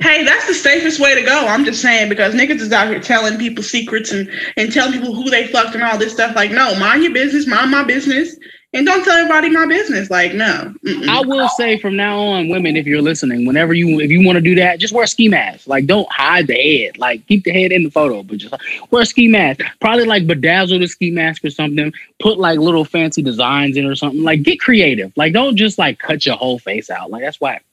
[0.00, 1.46] hey, that's the safest way to go.
[1.46, 5.14] I'm just saying because niggas is out here telling people secrets and and telling people
[5.14, 6.34] who they fucked and all this stuff.
[6.34, 8.34] Like, no, mind your business, mind my business,
[8.74, 10.10] and don't tell everybody my business.
[10.10, 10.74] Like, no.
[10.84, 11.08] Mm-mm.
[11.08, 14.36] I will say from now on, women, if you're listening, whenever you if you want
[14.36, 15.66] to do that, just wear ski mask.
[15.66, 16.96] Like, don't hide the head.
[16.96, 18.54] Like, keep the head in the photo, but just
[18.90, 19.60] wear a ski mask.
[19.80, 21.92] Probably like bedazzle the ski mask or something.
[22.20, 24.22] Put like little fancy designs in or something.
[24.22, 25.12] Like, get creative.
[25.16, 27.10] Like, don't just like cut your whole face out.
[27.10, 27.64] Like, that's whack.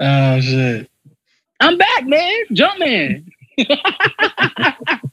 [0.00, 0.90] Oh shit.
[1.60, 2.34] I'm back, man.
[2.52, 3.30] Jump man.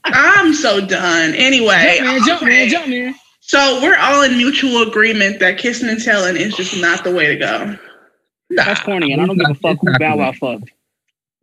[0.04, 1.34] I'm so done.
[1.34, 2.26] Anyway, Jump man.
[2.26, 2.68] Jump man.
[2.68, 3.14] Jump man.
[3.52, 7.26] So we're all in mutual agreement that kissing and telling is just not the way
[7.26, 7.78] to go.
[8.48, 10.70] That's corny, and I don't give a fuck who Bow Wow fucked.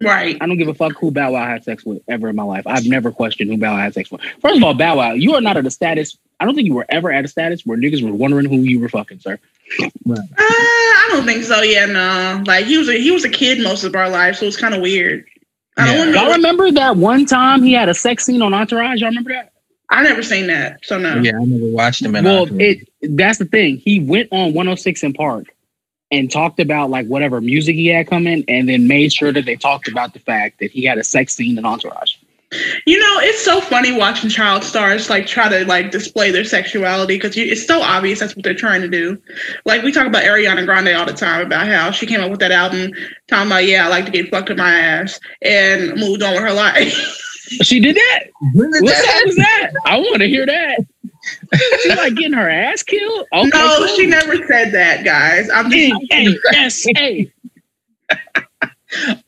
[0.02, 0.36] Right.
[0.42, 2.66] I don't give a fuck who Bow Wow had sex with ever in my life.
[2.66, 4.22] I've never questioned who Bow Wow had sex with.
[4.42, 6.18] First of all, Bow Wow, you are not at a status.
[6.40, 8.80] I don't think you were ever at a status where niggas were wondering who you
[8.80, 9.38] were fucking, sir.
[9.80, 11.62] Uh, I don't think so.
[11.62, 12.44] Yeah, no.
[12.48, 14.74] Like he was a he was a kid most of our lives, so it's kind
[14.74, 15.26] of weird.
[15.78, 16.24] I don't Yeah.
[16.24, 19.00] Y'all remember that one time he had a sex scene on Entourage?
[19.00, 19.54] Y'all remember that?
[19.90, 21.16] I never seen that, so no.
[21.18, 22.16] Yeah, I never watched him.
[22.16, 22.62] in well, Entourage.
[22.62, 23.78] it that's the thing.
[23.78, 25.48] He went on 106 & Park
[26.12, 29.56] and talked about like whatever music he had coming, and then made sure that they
[29.56, 32.16] talked about the fact that he had a sex scene in Entourage.
[32.88, 37.16] You know, it's so funny watching child stars like try to like display their sexuality
[37.16, 39.22] because it's so obvious that's what they're trying to do.
[39.66, 42.40] Like we talk about Ariana Grande all the time about how she came up with
[42.40, 42.92] that album
[43.28, 46.42] talking about yeah I like to get fucked in my ass and moved on with
[46.42, 47.26] her life.
[47.64, 48.20] She did that.
[48.54, 49.72] When did What that the heck was that?
[49.86, 50.80] I want to hear that.
[51.82, 53.28] She's like getting her ass killed.
[53.34, 53.88] Okay, no, cool.
[53.88, 55.50] she never said that, guys.
[55.50, 57.32] I'm just hey.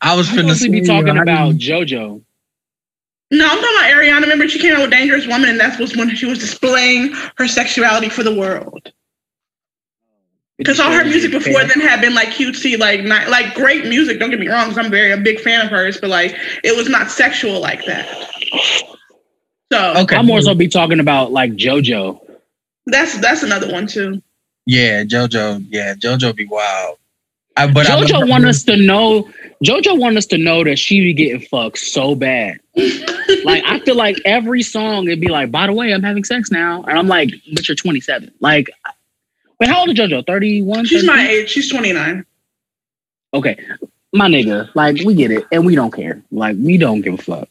[0.00, 2.22] I was I'm finna supposed to be talking I about JoJo.
[3.30, 4.22] no, I'm talking about Ariana.
[4.22, 7.46] Remember, she came out with Dangerous Woman, and that was when she was displaying her
[7.46, 8.92] sexuality for the world.
[10.62, 14.18] Because all her music before then had been like cutesy, like not like great music.
[14.18, 16.76] Don't get me wrong, because I'm very a big fan of hers, but like it
[16.76, 18.08] was not sexual like that.
[19.72, 20.16] So Okay.
[20.16, 22.20] I'm more so be talking about like JoJo.
[22.86, 24.22] that's that's another one too.
[24.66, 25.66] Yeah, JoJo.
[25.70, 26.98] Yeah, JoJo be wild.
[27.56, 29.28] I, but I JoJo remember- want us to know.
[29.64, 32.60] JoJo want us to know that she be getting fucked so bad.
[33.44, 36.50] Like I feel like every song it'd be like, by the way, I'm having sex
[36.52, 38.30] now, and I'm like, but you're 27.
[38.40, 38.70] Like,
[39.62, 40.26] wait, how old is JoJo?
[40.26, 40.86] 31.
[40.86, 41.48] She's my age.
[41.50, 42.24] She's 29.
[43.34, 43.58] Okay,
[44.12, 46.22] my nigga, like we get it, and we don't care.
[46.30, 47.48] Like we don't give a fuck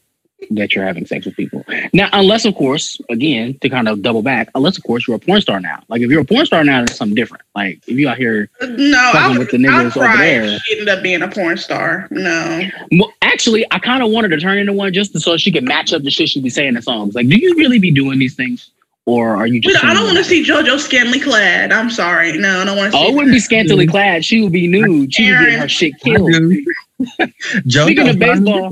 [0.50, 1.64] that you're having sex with people.
[1.92, 5.20] Now, unless of course, again, to kind of double back, unless of course you're a
[5.20, 5.82] porn star now.
[5.88, 7.42] Like if you're a porn star now, it's something different.
[7.56, 10.58] Like if you out here, uh, No, I Fucking with the niggas over there.
[10.60, 12.06] she ended up being a porn star.
[12.10, 12.62] No.
[12.92, 15.92] well, actually, I kind of wanted to turn into one just so she could match
[15.92, 17.14] up the shit she be saying in the songs.
[17.14, 18.70] Like, do you really be doing these things,
[19.06, 19.82] or are you We just?
[19.82, 21.72] don't- I don't want to see JoJo scantily clad.
[21.72, 22.36] I'm sorry.
[22.38, 24.24] No, I don't want to Oh, it wouldn't be scantily clad.
[24.24, 25.12] She would be nude.
[25.14, 26.30] She would get her shit killed.
[27.00, 27.82] JoJo.
[27.84, 28.70] Speaking of baseball-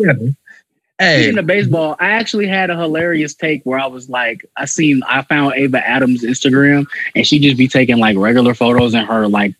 [0.99, 4.67] Hey, Speaking of baseball, I actually had a hilarious take where I was like, I
[4.67, 6.85] seen, I found Ava Adams' Instagram,
[7.17, 9.55] and she just be taking like regular photos in her like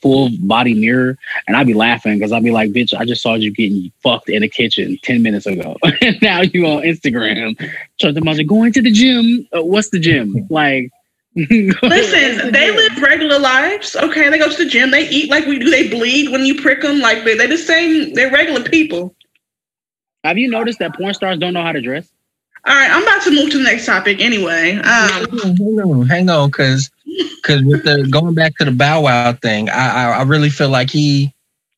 [0.00, 3.34] full body mirror, and I'd be laughing because I'd be like, "Bitch, I just saw
[3.34, 7.56] you getting fucked in the kitchen ten minutes ago, and now you on Instagram."
[7.98, 9.46] So the mother going to the gym.
[9.56, 10.90] Uh, what's the gym like?
[11.36, 13.94] Listen, they live regular lives.
[13.94, 14.90] Okay, they go to the gym.
[14.90, 15.70] They eat like we do.
[15.70, 17.00] They bleed when you prick them.
[17.00, 18.14] Like they, they're the same.
[18.14, 19.14] They're regular people.
[20.24, 22.10] Have you noticed that porn stars don't know how to dress?
[22.66, 24.72] All right, I'm about to move to the next topic anyway.
[24.72, 26.90] Um, hang on, hang on, because
[27.36, 30.68] because with the going back to the Bow Wow thing, I I, I really feel
[30.68, 31.34] like he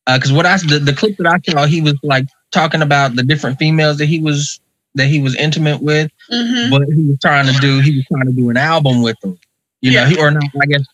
[0.07, 3.23] because what I the, the clip that I saw, he was like talking about the
[3.23, 4.61] different females that he was
[4.95, 6.71] that he was intimate with, mhm.
[6.71, 9.39] but he was trying to do he was trying to do an album with them,
[9.81, 10.85] you know, he or not, I guess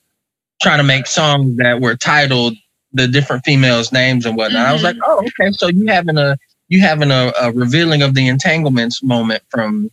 [0.63, 2.55] trying to make songs that were titled
[2.93, 4.67] the different females' names and whatnot.
[4.67, 6.37] I was like, oh, okay, so you having a
[6.69, 9.91] you having a, a revealing of the entanglements moment from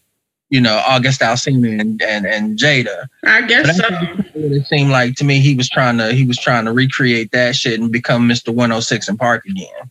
[0.51, 3.07] you know August Alsina and and, and Jada.
[3.23, 3.87] I guess so.
[4.35, 7.55] it seemed like to me he was trying to he was trying to recreate that
[7.55, 8.49] shit and become Mr.
[8.49, 9.89] 106 & Park again.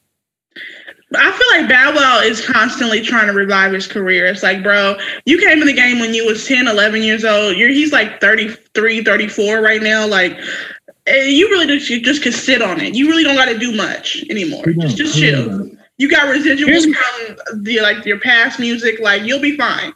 [1.16, 4.26] I feel like Bow Wow is constantly trying to revive his career.
[4.26, 7.56] It's like, bro, you came in the game when you was 10, 11 years old.
[7.56, 10.06] You're he's like 33, 34 right now.
[10.06, 10.38] Like,
[11.08, 12.94] eh, you really just you just could sit on it.
[12.94, 14.64] You really don't got to do much anymore.
[14.66, 15.68] Just, just chill.
[15.98, 19.00] You got residuals from the like your past music.
[19.00, 19.92] Like, you'll be fine.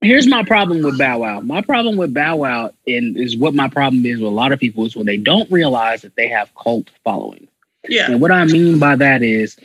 [0.00, 1.40] Here's my problem with Bow Wow.
[1.40, 4.60] My problem with Bow Wow and is what my problem is with a lot of
[4.60, 7.48] people is when they don't realize that they have cult following.
[7.88, 8.10] Yeah.
[8.10, 9.56] And what I mean by that is,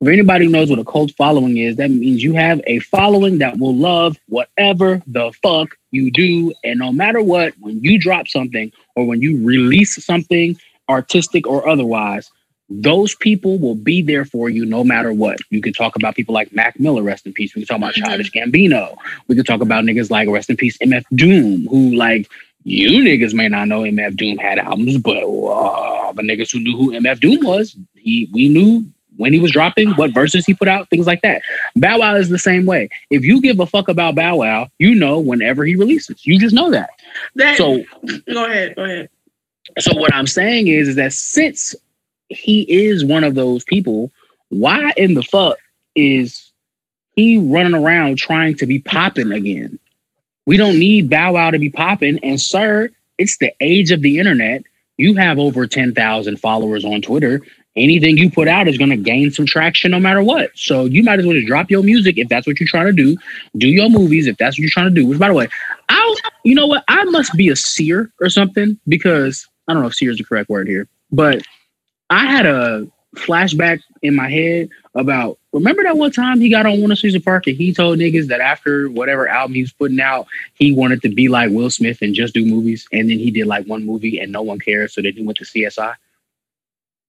[0.00, 3.58] if anybody knows what a cult following is, that means you have a following that
[3.58, 6.52] will love whatever the fuck you do.
[6.62, 11.66] And no matter what, when you drop something or when you release something, artistic or
[11.68, 12.30] otherwise,
[12.68, 15.38] those people will be there for you no matter what.
[15.50, 17.54] You can talk about people like Mac Miller, rest in peace.
[17.54, 17.94] We can talk about.
[17.94, 18.96] Childish Gambino.
[19.28, 22.30] We can talk about niggas like rest in peace MF Doom, who like
[22.64, 26.76] you niggas may not know MF Doom had albums, but uh, the niggas who knew
[26.76, 28.84] who MF Doom was, he we knew
[29.16, 31.42] when he was dropping, what verses he put out, things like that.
[31.76, 32.88] Bow Wow is the same way.
[33.10, 36.26] If you give a fuck about Bow Wow, you know whenever he releases.
[36.26, 36.90] You just know that.
[37.36, 37.82] That, So
[38.32, 38.74] go ahead.
[38.76, 39.08] Go ahead.
[39.78, 41.74] so what I'm saying is, is that since
[42.28, 44.10] he is one of those people,
[44.48, 45.58] why in the fuck
[45.94, 46.52] is
[47.16, 49.78] he running around trying to be popping again?
[50.46, 52.18] We don't need Bow Wow to be popping.
[52.22, 54.64] And sir, it's the age of the internet.
[54.96, 57.40] You have over 10,000 followers on Twitter.
[57.76, 60.50] Anything you put out is going to gain some traction no matter what.
[60.54, 62.92] So you might as well just drop your music if that's what you're trying to
[62.92, 63.16] do.
[63.56, 65.06] Do your movies if that's what you're trying to do.
[65.06, 65.48] Which, by the way,
[65.88, 66.84] I, you know what?
[66.86, 70.24] I must be a seer or something because I don't know if seer is the
[70.24, 71.42] correct word here, but
[72.14, 76.80] I had a flashback in my head about remember that one time he got on
[76.80, 80.28] Winter Season Park and he told niggas that after whatever album he was putting out,
[80.54, 82.86] he wanted to be like Will Smith and just do movies.
[82.92, 84.92] And then he did like one movie and no one cared.
[84.92, 85.94] So then he went to CSI.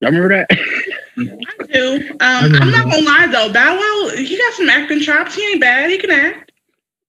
[0.01, 0.47] Y'all remember that?
[1.17, 2.09] I do.
[2.09, 3.53] Um, I'm not gonna lie though.
[3.53, 5.35] Bow Wow, he got some acting chops.
[5.35, 5.91] He ain't bad.
[5.91, 6.51] He can act.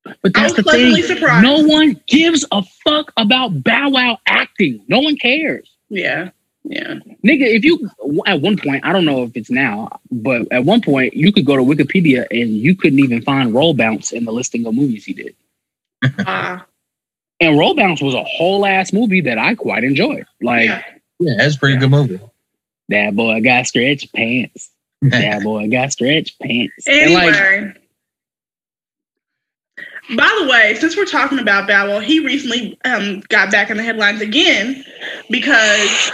[0.05, 1.03] But I that's was the thing.
[1.03, 1.43] surprised.
[1.43, 4.85] No one gives a fuck about Bow Wow acting.
[4.87, 5.75] No one cares.
[5.89, 6.31] Yeah.
[6.69, 6.95] Yeah.
[7.25, 7.89] Nigga, if you
[8.27, 11.47] at one point, I don't know if it's now, but at one point you could
[11.47, 15.05] go to Wikipedia and you couldn't even find roll bounce in the listing of movies
[15.05, 15.35] he did.
[16.27, 16.67] Ah.
[17.39, 20.25] And Roll Bounce was a whole ass movie that I quite enjoyed.
[20.41, 20.83] Like Yeah.
[21.19, 22.19] Yeah, that's a pretty good movie.
[22.89, 24.71] that boy got stretch pants.
[25.03, 26.87] That boy got stretch pants.
[26.89, 27.75] And like Anyway.
[30.17, 33.77] By the way, since we're talking about Bow Wow, he recently um, got back in
[33.77, 34.85] the headlines again
[35.29, 36.13] because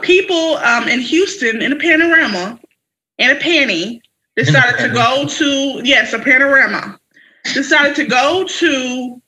[0.00, 2.58] people um, in Houston in a panorama
[3.18, 4.00] and a panty
[4.36, 6.98] decided to go to yes a panorama
[7.52, 9.20] decided to go to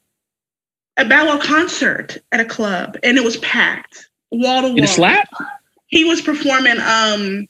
[0.96, 4.86] a Wow concert at a club and it was packed wall to wall.
[4.86, 5.28] slap?
[5.86, 7.46] He was performing um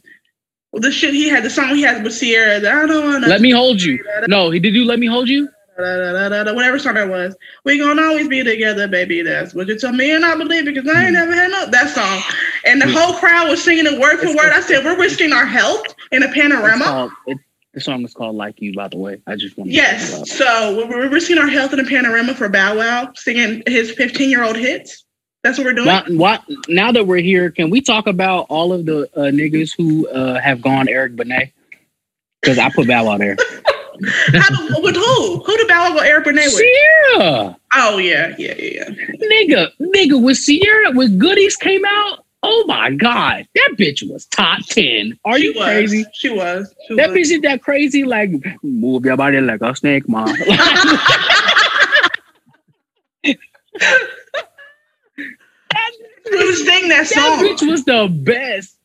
[0.73, 2.57] the shit he had the song he had with Ciara.
[2.57, 4.05] I don't wanna Let me hold you.
[4.29, 5.49] No, he did you let me hold you?
[5.77, 7.37] Whatever song that was.
[7.65, 9.23] We gonna always be together, baby.
[9.23, 11.67] That's what you tell me, and I believe it because I ain't never had no
[11.71, 12.23] that song.
[12.65, 14.53] And the whole crowd was singing it word for It's word.
[14.53, 17.11] I said, "We're risking our health in a panorama."
[17.77, 19.21] the song is called Like You, by the way.
[19.27, 20.33] I just want to Yes.
[20.33, 24.31] So we're, we're risking our health in a panorama for Bow Wow singing his 15
[24.31, 25.05] year old hits.
[25.43, 25.87] That's what we're doing.
[25.87, 29.73] Now, what, now that we're here, can we talk about all of the uh, niggas
[29.77, 31.53] who uh, have gone Eric Benet?
[32.41, 33.37] Because I put Bow Wow there.
[34.33, 35.39] How, with who?
[35.45, 36.63] Who did Bow Wow go Eric Benet with?
[37.19, 38.89] Ciara, Oh yeah, yeah, yeah.
[38.91, 39.07] yeah.
[39.31, 44.61] nigga, nigga, when Ciara with Goodies came out, oh my god, that bitch was top
[44.69, 45.19] ten.
[45.25, 45.65] Are She you was.
[45.65, 46.05] crazy?
[46.15, 46.75] She was.
[46.89, 47.19] She That was.
[47.19, 48.31] bitch is that crazy, like
[48.63, 50.35] move your body like a snake, mom.
[56.31, 57.45] Who sang that that song?
[57.45, 58.77] bitch was the best.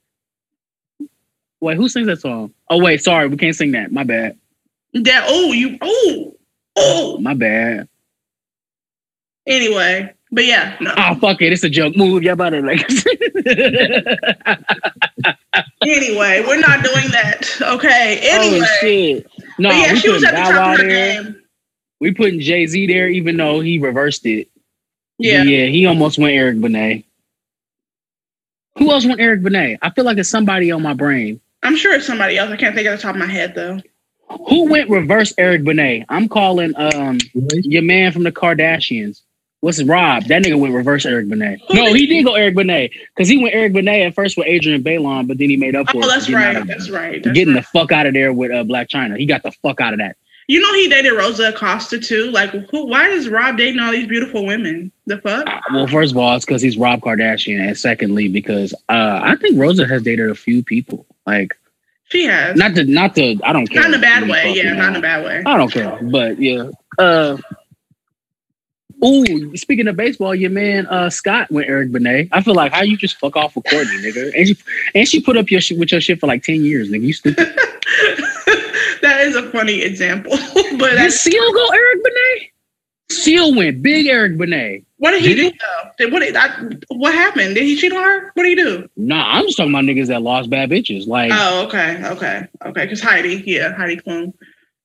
[1.60, 2.54] Wait, who sings that song?
[2.70, 3.92] Oh wait, sorry, we can't sing that.
[3.92, 4.38] My bad.
[4.94, 6.36] That oh you oh
[6.78, 7.18] oh.
[7.20, 7.88] My bad.
[9.48, 10.94] Anyway, but yeah, no.
[10.98, 11.96] Oh fuck it, it's a joke.
[11.98, 12.88] Move your body like.
[15.84, 17.50] Anyway, we're not doing that.
[17.62, 18.20] Okay.
[18.24, 18.60] Oh, anyway.
[18.62, 19.28] Oh shit!
[19.58, 21.24] No, but yeah, we she was putting at the top of her there.
[21.24, 21.42] game.
[22.00, 24.48] We putting Jay Z there, even though he reversed it.
[25.18, 25.44] But Yeah.
[25.44, 27.04] yeah, he almost went Eric Benet.
[28.78, 29.80] Who else went Eric Benet?
[29.82, 31.42] I feel like it's somebody on my brain.
[31.64, 32.50] I'm sure it's somebody else.
[32.52, 33.80] I can't think of the top of my head though.
[34.50, 36.06] Who went reverse Eric Benet?
[36.10, 37.20] I'm calling um
[37.52, 39.22] your man from the Kardashians.
[39.62, 40.24] What's his Rob?
[40.26, 41.60] That nigga went reverse Eric Benet.
[41.72, 44.48] No, he he- did go Eric Benet because he went Eric Benet at first with
[44.48, 46.08] Adrienne Bailon, but then he made up for Oh, it.
[46.08, 46.56] that's right.
[46.56, 47.24] of- That's right.
[47.24, 47.62] That's getting right.
[47.62, 49.18] the fuck out of there with uh, Blac Chyna.
[49.18, 50.18] He got the fuck out of that.
[50.48, 52.32] You know he dated Rosa Acosta too.
[52.32, 52.88] Like, who?
[52.88, 54.92] Why is Rob dating all these beautiful women?
[55.06, 55.48] The fuck?
[55.48, 59.36] Uh, Well, first of all, it's because he's Rob Kardashian, and secondly, because uh, I
[59.38, 61.06] think Rosa has dated a few people.
[61.28, 61.56] Like,
[62.12, 62.58] She has.
[62.58, 63.82] not to, not to, I don't care.
[63.82, 64.54] Not in a bad way.
[64.54, 65.44] Yeah, not in a bad way.
[65.46, 66.70] I don't care, but yeah.
[67.00, 67.38] Uh,
[69.04, 72.28] ooh, speaking of baseball, your man uh Scott went Eric Benet.
[72.34, 74.58] I feel like how you just fuck off with Kourtney, nigga, and she
[74.94, 77.04] and she put up your shit with your shit for like ten years, nigga.
[77.04, 77.48] You stupid.
[79.02, 80.32] that is a funny example.
[80.78, 82.51] but that's Seal go Eric Benet?
[83.12, 84.84] Seal went big Eric Benet.
[84.98, 85.90] what did he Did do though?
[85.98, 86.20] Did, what?
[86.20, 86.50] Did, I,
[86.90, 87.56] what happened?
[87.56, 88.32] Did he cheat on her?
[88.34, 88.90] What did he do?
[88.98, 91.08] Nah, I'm just talking about niggas that lost bad bitches.
[91.08, 92.86] Like, Oh, okay, okay, okay.
[92.86, 94.34] Because Heidi, yeah, Heidi Klum.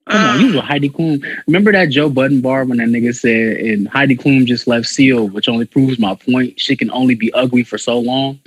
[0.08, 1.24] Come on, Um, you was with Heidi Klum.
[1.48, 5.28] Remember that Joe Budden bar when that nigga said, and Heidi Klum just left Seal,
[5.28, 6.60] which only proves my point.
[6.60, 8.38] She can only be ugly for so long.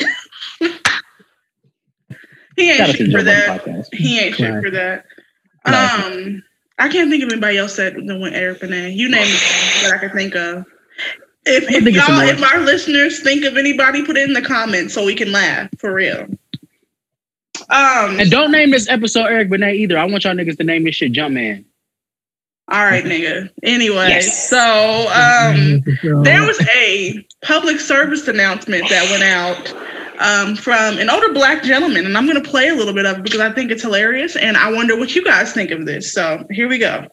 [2.55, 3.87] he ain't shit for that.
[3.91, 5.05] He ain't shit for that.
[5.65, 6.41] Um,
[6.79, 8.91] I can't think of anybody else that that went Eric Benet.
[8.93, 10.65] You name it that I can think of.
[11.45, 14.93] If, if think y'all, if our listeners think of anybody, put it in the comments
[14.93, 16.25] so we can laugh for real.
[17.69, 18.19] Um.
[18.19, 19.97] And don't name this episode Eric Benet either.
[19.97, 21.65] I want y'all niggas to name this shit Jumpman.
[22.71, 23.49] all right, nigga.
[23.63, 24.49] Anyway, Yes.
[24.49, 24.57] so
[25.13, 25.81] um,
[26.23, 29.73] there was a public service announcement that went out
[30.19, 33.17] um, from an older black gentleman, and I'm going to play a little bit of
[33.17, 36.11] it because I think it's hilarious, and I wonder what you guys think of this.
[36.13, 37.07] So here we go.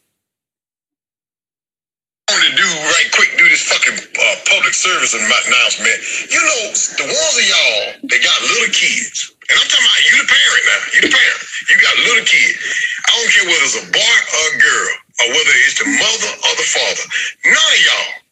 [2.27, 5.99] to do right quick, do this fucking uh, public service announcement.
[6.31, 6.63] You know,
[6.99, 10.63] the ones of y'all that got little kids, and I'm talking about you the parent
[10.67, 11.41] now, you the parent,
[11.71, 12.59] you got little kids.
[13.07, 14.91] I don't care whether it's a boy or a girl,
[15.23, 17.05] or whether it's the mother or the father.
[17.47, 18.26] None of y'all,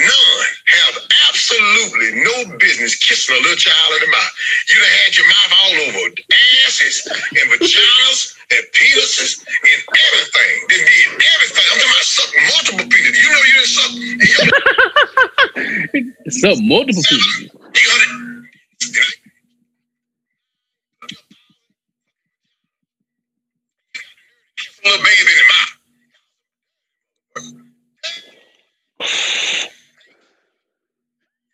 [0.00, 0.96] none, have
[1.28, 4.32] absolutely no business kissing a little child in the mouth.
[4.68, 6.04] You done had your mouth all over
[6.66, 10.54] asses and vaginas and penises and everything.
[10.70, 11.66] They did everything.
[11.70, 13.18] I'm talking about sucking multiple penises.
[13.22, 13.68] You know you done
[16.30, 17.60] suck your multiple people.
[17.74, 18.10] you got it.
[24.84, 25.72] Little baby in the mouth.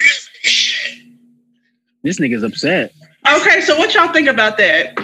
[0.01, 0.99] This ain't shit.
[2.07, 2.95] This nigga's upset.
[3.29, 4.97] Okay, so what y'all think about that?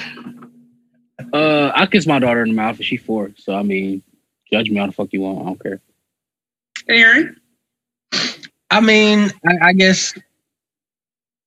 [1.33, 3.33] Uh, I kiss my daughter in the mouth and she four.
[3.37, 4.05] So I mean,
[4.53, 5.41] judge me how the fuck you want.
[5.41, 5.81] I don't care.
[6.89, 7.41] Aaron?
[8.71, 10.15] I mean, I, I guess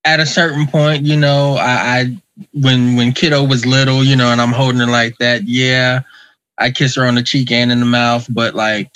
[0.04, 4.28] at a certain point, you know, I, I when when kiddo was little, you know,
[4.28, 6.02] and I'm holding her like that, yeah,
[6.58, 8.90] I kiss her on the cheek and in the mouth, but like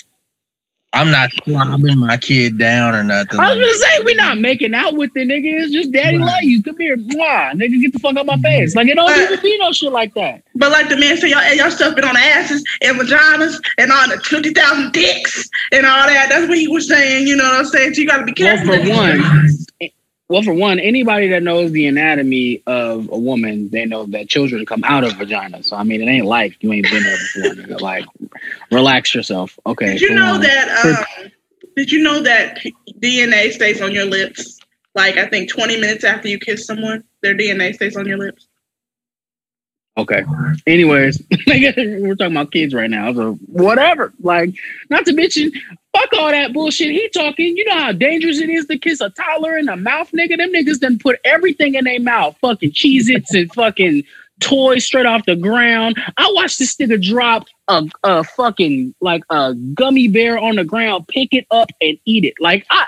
[0.93, 3.39] I'm not slobbing my kid down or nothing.
[3.39, 5.63] I was like gonna say we're not making out with the nigga.
[5.63, 6.27] It's just daddy Right.
[6.27, 6.63] love you.
[6.65, 7.53] Come here, Mwah.
[7.53, 7.81] nigga.
[7.81, 8.43] Get the fuck out my mm-hmm.
[8.43, 8.75] face.
[8.75, 9.21] Like it don't Right.
[9.23, 10.43] even be no shit like that.
[10.57, 14.09] But like the man said, y'all, y'all stuff it on asses and vaginas and on
[14.09, 16.29] the 20,000 dicks and all that.
[16.29, 17.29] That's what he was saying.
[17.29, 17.95] You know what I'm saying?
[17.95, 18.85] So you got to be Well, careful.
[18.85, 19.21] for one,
[20.31, 24.65] well, for one, anybody that knows the anatomy of a woman, they know that children
[24.65, 25.61] come out of vagina.
[25.65, 27.65] So I mean, it ain't like you ain't been there before.
[27.65, 27.81] Nigga.
[27.81, 28.05] Like,
[28.71, 29.59] relax yourself.
[29.67, 29.95] Okay.
[29.95, 30.43] Did you know one.
[30.43, 30.85] that?
[30.85, 31.31] Um,
[31.75, 32.61] did you know that
[33.01, 34.61] DNA stays on your lips?
[34.95, 38.47] Like I think 20 minutes after you kiss someone, their DNA stays on your lips.
[39.97, 40.25] Okay.
[40.67, 43.13] Anyways, we're talking about kids right now.
[43.13, 44.13] So whatever.
[44.21, 44.55] Like,
[44.89, 45.51] not to mention,
[45.97, 46.91] fuck all that bullshit.
[46.91, 47.57] He talking.
[47.57, 50.37] You know how dangerous it is to kiss a toddler in the mouth, nigga.
[50.37, 52.37] Them niggas done put everything in their mouth.
[52.41, 54.05] Fucking Cheez-Its and fucking
[54.41, 56.01] toys straight off the ground.
[56.17, 61.09] I watched this nigga drop a, a fucking like a gummy bear on the ground,
[61.09, 62.35] pick it up and eat it.
[62.41, 62.87] Like I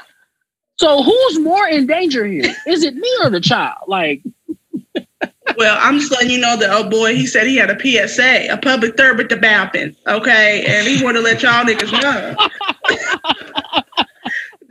[0.77, 2.53] so who's more in danger here?
[2.67, 3.85] Is it me or the child?
[3.87, 4.23] Like
[5.57, 8.47] Well, I'm just letting you know that oh boy, he said he had a PSA,
[8.51, 12.37] a public third with the Balpin, okay, and he wanted to let y'all niggas know.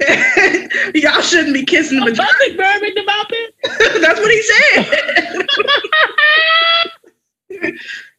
[0.96, 2.30] y'all shouldn't be kissing the vagina.
[2.30, 3.54] public bourbon about it?
[4.02, 5.48] That's what he said.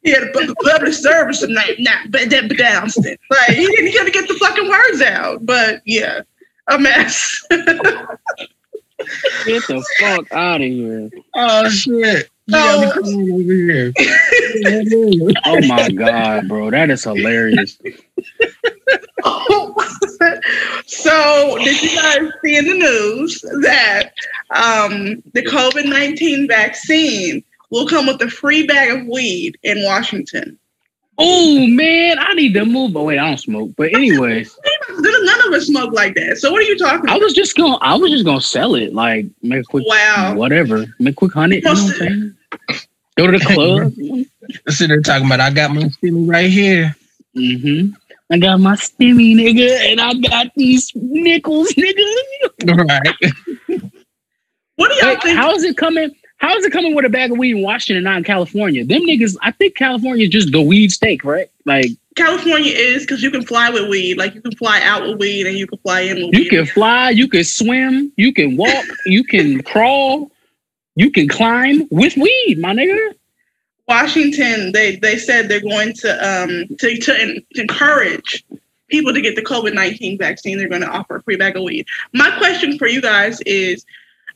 [0.02, 3.18] he had a public service and not, not but that but downstant.
[3.30, 5.44] Like he didn't he couldn't get the fucking words out.
[5.44, 6.22] But yeah,
[6.68, 7.44] a mess.
[9.46, 11.10] Get the fuck out of here.
[11.34, 12.30] Oh shit.
[12.52, 13.92] You got me crying over here.
[15.46, 16.70] Oh my god, bro.
[16.70, 17.78] That is hilarious.
[20.86, 24.12] so did you guys see in the news that
[24.50, 30.58] um, the COVID nineteen vaccine will come with a free bag of weed in Washington?
[31.18, 32.92] Oh man, I need to move.
[32.92, 33.72] But wait, I don't smoke.
[33.76, 36.38] But anyways, None of us smoke like that.
[36.38, 37.22] So what are you talking I about?
[37.22, 38.92] was just gonna I was just gonna sell it.
[38.94, 40.34] Like make a quick Wow.
[40.34, 40.84] whatever.
[40.98, 42.36] Make a quick hundred, you know what I'm saying?
[43.16, 43.92] Go to the club.
[44.68, 46.96] Sitting there talking about I got my stimmy right here.
[47.36, 47.94] Mm-hmm.
[48.30, 52.88] I got my stimmy, nigga, and I got these nickels, nigga.
[52.88, 53.82] Right.
[54.76, 55.36] What do y'all Wait, think?
[55.36, 56.10] how is it coming?
[56.38, 58.84] How is it coming with a bag of weed in Washington not in California?
[58.84, 61.48] Them niggas, I think California is just the weed state, right?
[61.66, 61.86] Like
[62.16, 64.18] California is because you can fly with weed.
[64.18, 66.44] Like you can fly out with weed and you can fly in with you weed.
[66.44, 70.31] You can fly, you can swim, you can walk, you can crawl,
[70.94, 73.14] you can climb with weed, my nigga.
[73.88, 78.44] Washington, they they said they're going to um to, to, to encourage
[78.88, 80.58] people to get the COVID nineteen vaccine.
[80.58, 81.86] They're going to offer a free bag of weed.
[82.12, 83.84] My question for you guys is.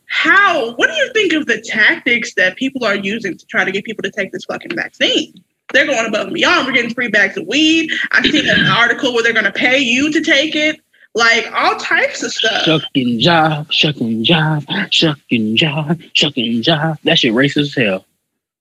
[0.08, 0.72] How?
[0.74, 3.84] What do you think of the tactics that people are using to try to get
[3.84, 5.34] people to take this fucking vaccine?
[5.72, 6.64] They're going above and beyond.
[6.64, 7.90] We're getting free bags of weed.
[8.12, 10.80] I've seen an article where they're going to pay you to take it.
[11.16, 12.64] Like all types of stuff.
[12.64, 17.00] Shuck and jive, shuck and jive, shuck and jive, shuck and jive.
[17.04, 18.04] That shit racist as hell.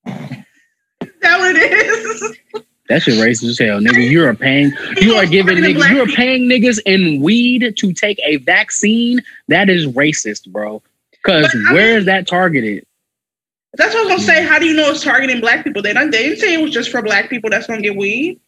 [0.06, 2.38] That what it is?
[2.88, 4.10] That shit racist as hell, nigga.
[4.10, 8.22] You are paying, you are giving niggas, you are paying niggas in weed to take
[8.24, 9.20] a vaccine.
[9.50, 10.82] That is racist, bro.
[11.24, 12.86] Cause But I where mean- is that targeted?
[13.74, 14.46] That's what I was gonna say.
[14.46, 14.48] Mm.
[14.48, 15.82] How do you know it's targeting black people?
[15.82, 16.10] They don't.
[16.10, 18.40] They didn't say it was just for black people that's gonna get weed.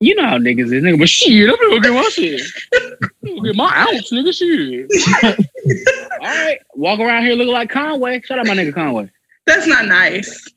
[0.00, 0.98] You know how niggas is, nigga.
[0.98, 2.40] But shit, I'm gonna get my shit.
[3.02, 4.32] I'm get my ounce, nigga.
[4.32, 5.38] Shit.
[6.20, 8.20] All right, walk around here looking like Conway.
[8.22, 9.10] Shut up, my nigga Conway.
[9.46, 10.48] That's not nice.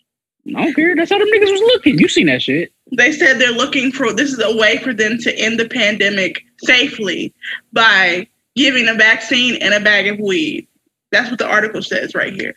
[0.56, 0.96] I don't care.
[0.96, 1.98] That's how them niggas was looking.
[1.98, 2.72] You seen that shit?
[2.96, 6.43] They said they're looking for this is a way for them to end the pandemic
[6.64, 7.34] safely
[7.74, 10.68] by giving a vaccine and a bag of weed.
[11.12, 12.56] That's what the article says right here.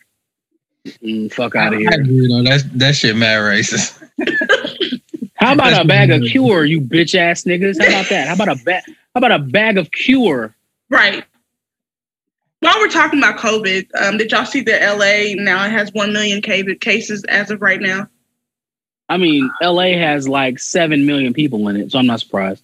[1.02, 1.90] Mm, fuck out of I here.
[1.92, 2.42] agree, though.
[2.42, 4.02] That's that shit mad racist.
[5.48, 7.80] How about a bag of cure, you bitch ass niggas?
[7.80, 8.28] How about that?
[8.28, 8.82] How about a bag?
[8.86, 10.54] How about a bag of cure?
[10.90, 11.24] Right.
[12.60, 16.42] While we're talking about COVID, um, did y'all see that LA now has one million
[16.42, 18.08] COVID cases as of right now?
[19.08, 22.62] I mean, LA has like seven million people in it, so I'm not surprised.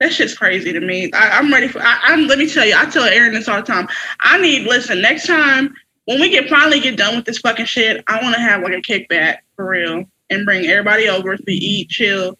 [0.00, 1.12] That shit's crazy to me.
[1.12, 1.82] I, I'm ready for.
[1.82, 2.28] I, I'm.
[2.28, 2.74] Let me tell you.
[2.74, 3.88] I tell Aaron this all the time.
[4.20, 4.66] I need.
[4.66, 5.74] Listen, next time
[6.06, 8.72] when we get finally get done with this fucking shit, I want to have like
[8.72, 12.38] a kickback for real and bring everybody over to eat, chill.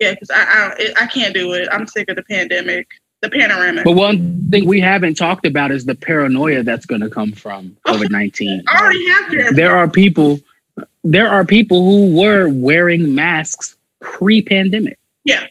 [0.00, 1.68] Yeah, because I, I I can't do it.
[1.70, 2.88] I'm sick of the pandemic,
[3.22, 3.84] the panoramic.
[3.84, 7.76] But one thing we haven't talked about is the paranoia that's going to come from
[7.86, 8.62] COVID nineteen.
[8.68, 9.54] I already have to.
[9.54, 10.40] There are people.
[11.04, 14.98] There are people who were wearing masks pre-pandemic.
[15.24, 15.46] Yeah.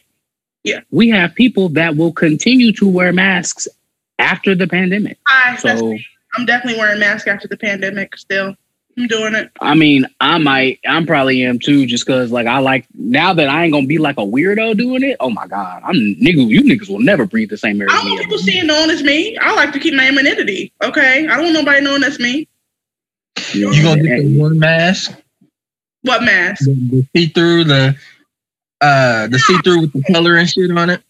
[0.62, 0.80] Yeah.
[0.90, 3.68] We have people that will continue to wear masks
[4.18, 5.18] after the pandemic.
[5.26, 5.96] That's So.
[6.36, 8.16] I'm definitely wearing masks after the pandemic.
[8.16, 8.56] Still,
[8.96, 9.50] I'm doing it.
[9.60, 13.48] I mean, I might, I'm probably am too, just cause like I like now that
[13.48, 15.16] I ain't gonna be like a weirdo doing it.
[15.20, 16.46] Oh my god, I'm nigga.
[16.48, 18.24] You niggas will never breathe the same air I as don't want me.
[18.24, 19.36] people seeing knowing as me.
[19.38, 20.72] I like to keep my anonymity.
[20.82, 22.46] Okay, I don't want nobody knowing that's me.
[23.52, 25.12] You You gonna get the one mask,
[26.02, 26.64] What mask?
[26.64, 27.96] the, the see through, the
[28.80, 31.02] uh, the see through with the color and shit on it.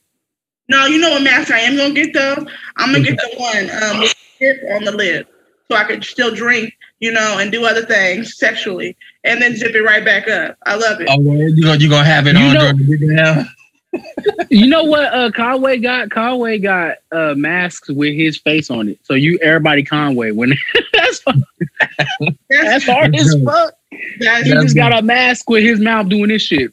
[0.68, 2.46] No, you know what mask I am gonna get though.
[2.76, 5.26] I'm gonna get the one um with the on the lid,
[5.70, 9.74] so I can still drink, you know, and do other things sexually, and then zip
[9.74, 10.56] it right back up.
[10.64, 11.08] I love it.
[11.10, 13.46] Oh, well, you gonna you gonna have it You on know- during the dig?
[14.50, 15.14] You know what?
[15.14, 18.98] Uh, Conway got Conway got uh masks with his face on it.
[19.04, 20.50] So you everybody Conway when
[20.92, 23.74] that's that's That's, hard as fuck.
[24.18, 24.62] that's, He Yeah.
[24.62, 26.72] just got a mask with his mouth doing this shit.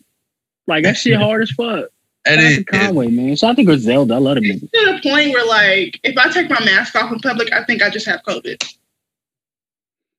[0.66, 1.90] Like that shit hard as fuck.
[2.26, 3.36] And Shout out it, to Conway, man.
[3.36, 4.16] Shout out to Griselda.
[4.16, 4.60] I love him.
[4.60, 7.84] to the point where like if I take my mask off in public, I think
[7.84, 8.64] I just have COVID.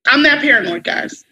[0.07, 1.23] I'm that paranoid, guys.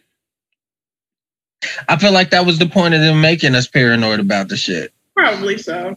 [1.88, 4.94] I feel like that was the point of them making us paranoid about the shit.
[5.16, 5.96] Probably so.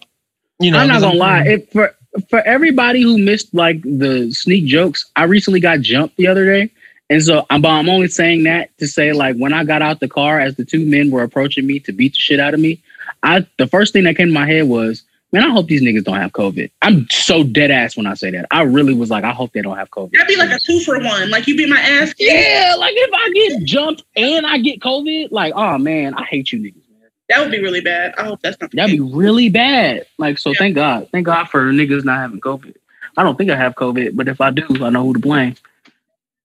[0.61, 1.45] You know, I'm not gonna lie.
[1.47, 1.95] If for
[2.29, 6.70] for everybody who missed like the sneak jokes, I recently got jumped the other day,
[7.11, 10.01] and so I'm, but I'm only saying that to say like when I got out
[10.01, 12.61] the car as the two men were approaching me to beat the shit out of
[12.61, 12.83] me,
[13.22, 15.03] I the first thing that came to my head was,
[15.35, 16.70] man, I hope these niggas don't have COVID.
[16.80, 18.47] I'm so dead ass when I say that.
[18.53, 20.12] I really was like, I hope they don't have COVID.
[20.12, 21.28] That'd be like a two for one.
[21.28, 22.14] Like you be my ass.
[22.18, 26.53] yeah, like if I get jumped and I get COVID, like oh man, I hate
[26.53, 26.76] you niggas.
[26.76, 27.11] Man.
[27.28, 28.14] That would be really bad.
[28.16, 28.70] I hope that's not.
[28.70, 30.07] the That'd be really bad.
[30.18, 30.57] Like, so Yeah.
[30.59, 31.09] thank God.
[31.11, 32.74] Thank God for niggas not having COVID.
[33.16, 35.57] I don't think I have COVID, but if I do, I know who to blame.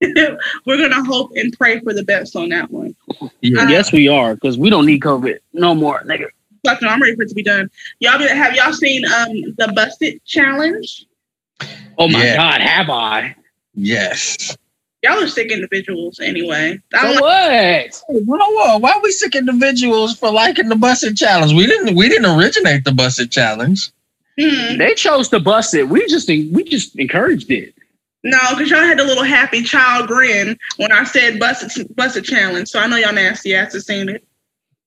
[0.00, 2.96] We're gonna hope and pray for the best on that one.
[3.40, 6.28] yeah, Uh, yes, we are, because we don't need COVID no more, nigga.
[6.64, 7.70] Fuck no, I'm ready for it to be done.
[8.00, 11.06] Y'all be, have y'all seen um the busted challenge?
[11.98, 12.36] Oh my Yeah.
[12.36, 13.36] God, have I?
[13.74, 14.56] yes.
[15.02, 16.78] Y'all are sick individuals anyway.
[16.94, 18.02] I So like, what?
[18.08, 21.52] Whoa, whoa, why are we sick individuals for liking the busted challenge?
[21.54, 23.90] We didn't we didn't originate the busted challenge.
[24.38, 24.76] hmm.
[24.78, 25.88] They chose to bust it.
[25.88, 27.74] We just we just encouraged it.
[28.22, 32.68] No, because y'all had a little happy child grin when I said busted busted challenge.
[32.68, 34.24] So I know y'all nasty asses seen it.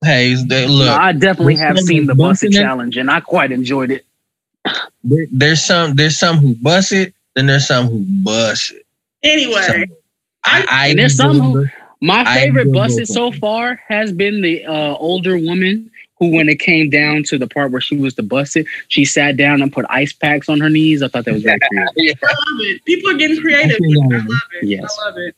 [0.03, 3.51] Hey, they, look, No, I definitely have seen the it, busted challenge, and I quite
[3.51, 4.05] enjoyed it.
[5.03, 8.85] there- there's some there's some who bust it, then there's some who bust it.
[9.23, 9.85] Anyway,
[10.45, 11.67] I, I And there's some who-
[12.01, 15.89] My favorite enjoy busted so far has been the uh, older woman
[16.19, 19.05] who, when it came down to the part where she was to the busted, she
[19.05, 21.01] sat down and put ice packs on her knees.
[21.01, 22.19] I thought that was very creative.
[22.23, 22.83] I love it.
[22.85, 23.77] People are getting creative.
[23.81, 24.27] I I love
[24.61, 24.67] it.
[24.67, 24.97] Yes.
[25.01, 25.35] I love it.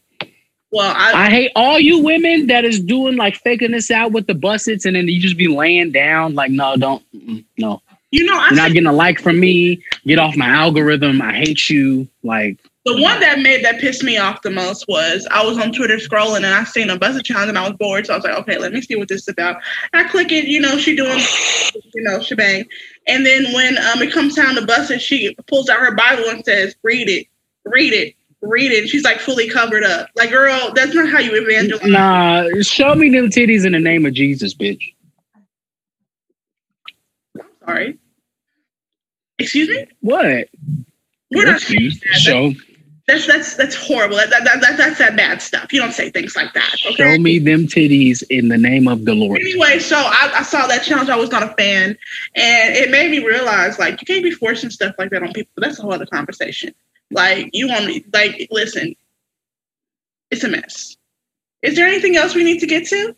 [0.76, 4.28] Well, I, I hate all you women that is doing like faking this out with
[4.28, 8.26] the bussets, and then you just be laying down like, no, don't, mm, no, you
[8.26, 9.82] know, I you're not getting a like from me.
[10.06, 11.22] Get off my algorithm.
[11.22, 12.10] I hate you.
[12.24, 15.72] Like, the one that made that pissed me off the most was I was on
[15.72, 18.06] Twitter scrolling and I seen a busted challenge and I was bored.
[18.06, 19.62] So I was like, okay, let me see what this is about.
[19.94, 21.22] I click it, you know, she doing,
[21.94, 22.66] you know, shebang.
[23.08, 26.26] And then when um it comes time to bust it, she pulls out her Bible
[26.30, 27.28] and says, read it,
[27.64, 28.16] read it,
[28.48, 28.88] read it.
[28.88, 30.10] She's like fully covered up.
[30.16, 31.86] Like, girl, that's not how you evangelize.
[31.86, 34.94] nah, show me them titties in the name of Jesus, bitch.
[37.66, 37.98] Sorry.
[39.40, 39.88] Excuse me?
[40.02, 40.50] What?
[41.32, 42.00] We're not that.
[42.14, 42.54] show
[43.08, 44.16] That's that's that's horrible.
[44.16, 45.74] That, that, that, that, that's that bad stuff.
[45.74, 46.74] You don't say things like that.
[46.86, 46.96] Okay.
[46.96, 49.40] show me them titties in the name of the Lord.
[49.40, 51.10] Anyway, so I, I saw that challenge.
[51.10, 51.98] I was not a fan,
[52.36, 55.52] and it made me realize like you can't be forcing stuff like that on people.
[55.58, 56.74] That's a whole other conversation.
[57.16, 58.94] Like you want me like listen,
[60.32, 60.98] it's a mess.
[61.62, 63.16] Is there anything else we need to get to?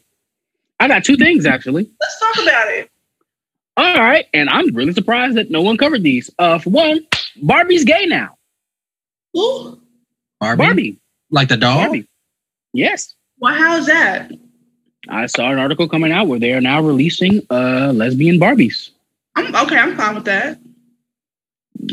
[0.79, 1.89] I got two things actually.
[1.99, 2.91] Let's talk about it.
[3.75, 6.29] All right, and I'm really surprised that no one covered these.
[6.37, 7.05] Uh, for one,
[7.41, 8.37] Barbie's gay now.
[9.35, 9.79] Ooh,
[10.39, 10.63] Barbie?
[10.63, 10.99] Barbie,
[11.31, 11.87] like the dog.
[11.87, 12.07] Barbie.
[12.73, 14.31] Yes, well, how's that?
[15.09, 18.91] I saw an article coming out where they are now releasing uh lesbian Barbies.
[19.35, 19.77] I'm okay.
[19.77, 20.59] I'm fine with that.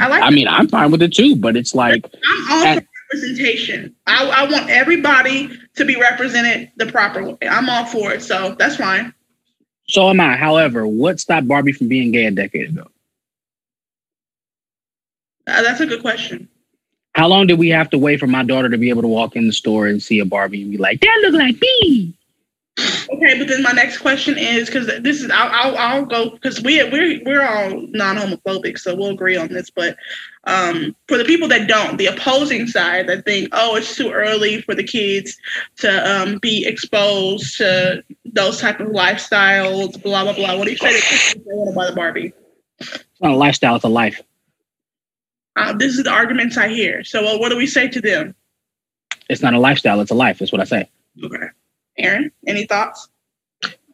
[0.01, 0.23] I like.
[0.23, 3.95] I mean, I'm fine with it too, but it's like I'm all and- for representation.
[4.07, 7.37] I, I want everybody to be represented the proper way.
[7.49, 9.13] I'm all for it, so that's fine.
[9.89, 10.37] so am I.
[10.37, 12.87] However, what stopped Barbie from being gay a decade ago?
[15.47, 16.49] Uh, that's a good question.
[17.15, 19.37] How long did we have to wait for my daughter to be able to walk
[19.37, 22.15] in the store and see a Barbie and be like, "That look like me"?
[22.77, 26.61] Okay, but then my next question is because this is I'll I'll, I'll go because
[26.61, 29.70] we we're we're all non-homophobic, so we'll agree on this.
[29.70, 29.97] But
[30.45, 34.61] um, for the people that don't, the opposing side that think, oh, it's too early
[34.62, 35.37] for the kids
[35.77, 40.57] to um, be exposed to those type of lifestyles, blah blah blah.
[40.57, 42.33] What do you say to kids that want to buy the Barbie?
[42.81, 44.20] It's not a lifestyle; it's a life.
[45.55, 47.05] Uh, this is the arguments I hear.
[47.05, 48.35] So uh, what do we say to them?
[49.31, 50.43] It's not a lifestyle; it's a life.
[50.43, 50.91] Is what I say.
[51.22, 51.47] Okay,
[51.99, 53.09] Aaron, any thoughts?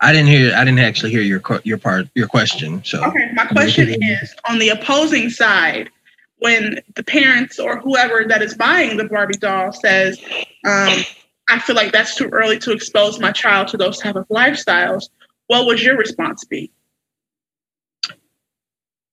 [0.01, 0.55] I didn't hear.
[0.55, 2.83] I didn't actually hear your your part your question.
[2.85, 5.91] So Okay, my question is on the opposing side,
[6.39, 10.19] when the parents or whoever that is buying the Barbie doll says,
[10.67, 11.05] um,
[11.51, 15.11] I feel like that's too early to expose my child to those type of lifestyles,
[15.49, 16.73] what would your response be?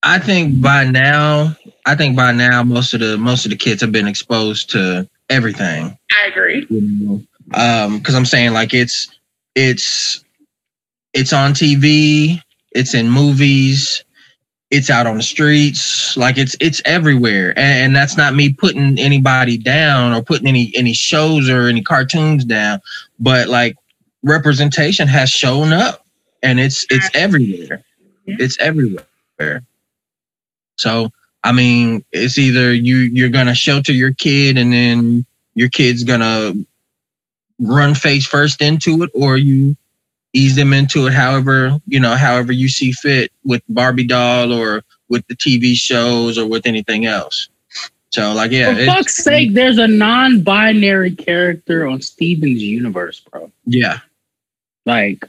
[0.04, 3.82] I think by now, I think by now most of the most of the kids
[3.82, 5.98] have been exposed to everything.
[6.12, 6.66] I agree.
[6.70, 7.24] You know?
[7.54, 9.08] Um, because I'm saying like it's
[9.56, 10.24] it's
[11.14, 12.42] it's on TV,
[12.72, 14.04] it's in movies,
[14.70, 17.52] it's out on the streets, like it's it's everywhere.
[17.58, 21.82] And, and that's not me putting anybody down or putting any any shows or any
[21.82, 22.82] cartoons down,
[23.20, 23.76] but like
[24.24, 26.06] representation has shown up
[26.44, 27.84] and it's it's everywhere.
[28.26, 29.06] It's everywhere.
[30.78, 31.12] So
[31.44, 35.26] I mean, it's either you you're gonna shelter your kid and then
[35.56, 36.54] your kid's gonna
[37.60, 39.76] run face first into it, or you
[40.34, 44.84] ease them into it however you know however you see fit with Barbie doll or
[45.10, 47.50] with the TV shows or with anything else.
[48.10, 53.52] So like yeah, For fuck's sake, there's a non-binary character on Steven's universe, bro.
[53.66, 54.00] yeah,
[54.86, 55.26] Like,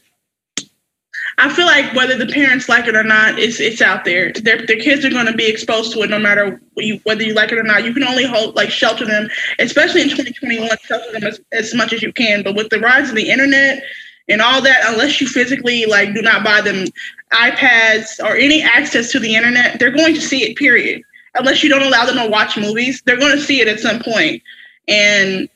[1.41, 4.33] I feel like whether the parents like it or not, it's it's out there.
[4.33, 7.33] Their their kids are going to be exposed to it no matter you, whether you
[7.33, 7.85] like it or not.
[7.85, 9.29] You can only hold like shelter them,
[9.61, 12.43] especially in 2021, shelter them as, as much as you can.
[12.43, 13.85] But with the rise of the internet
[14.29, 16.87] and all that, unless you physically like do not buy them
[17.33, 20.57] iPads or any access to the internet, they're going to see it.
[20.57, 21.03] Period.
[21.37, 24.01] Unless you don't allow them to watch movies, they're going to see it at some
[24.01, 24.43] point.
[24.89, 25.49] And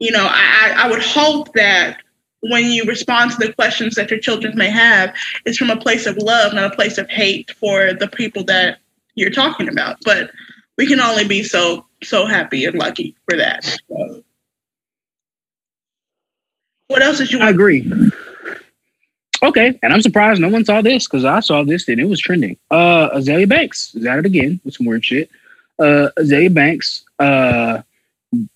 [0.00, 1.96] you know, I I would hope that
[2.42, 5.14] when you respond to the questions that your children may have
[5.44, 8.78] is from a place of love, not a place of hate for the people that
[9.14, 9.98] you're talking about.
[10.04, 10.30] But
[10.76, 13.64] we can only be so so happy and lucky for that.
[13.64, 14.24] So.
[16.88, 17.90] What else did you I agree.
[19.44, 22.20] Okay, and I'm surprised no one saw this because I saw this and it was
[22.20, 22.56] trending.
[22.70, 25.30] Uh, Azealia Banks is at it again with some weird shit.
[25.78, 27.82] Uh, Azealia Banks uh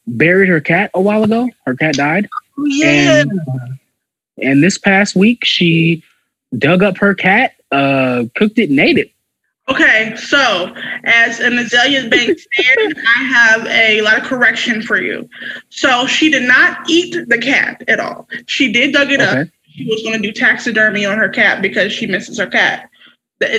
[0.06, 1.50] buried her cat a while ago.
[1.64, 2.28] Her cat died.
[2.58, 3.22] Yeah.
[3.22, 3.40] And,
[4.38, 6.02] and this past week, she
[6.58, 9.12] dug up her cat, uh, cooked it, and ate it.
[9.68, 10.72] Okay, so
[11.04, 15.28] as an Azealia Banks fan, I have a lot of correction for you.
[15.70, 18.28] So she did not eat the cat at all.
[18.46, 19.48] She did dug it up.
[19.64, 22.88] She was going to do taxidermy on her cat because she misses her cat.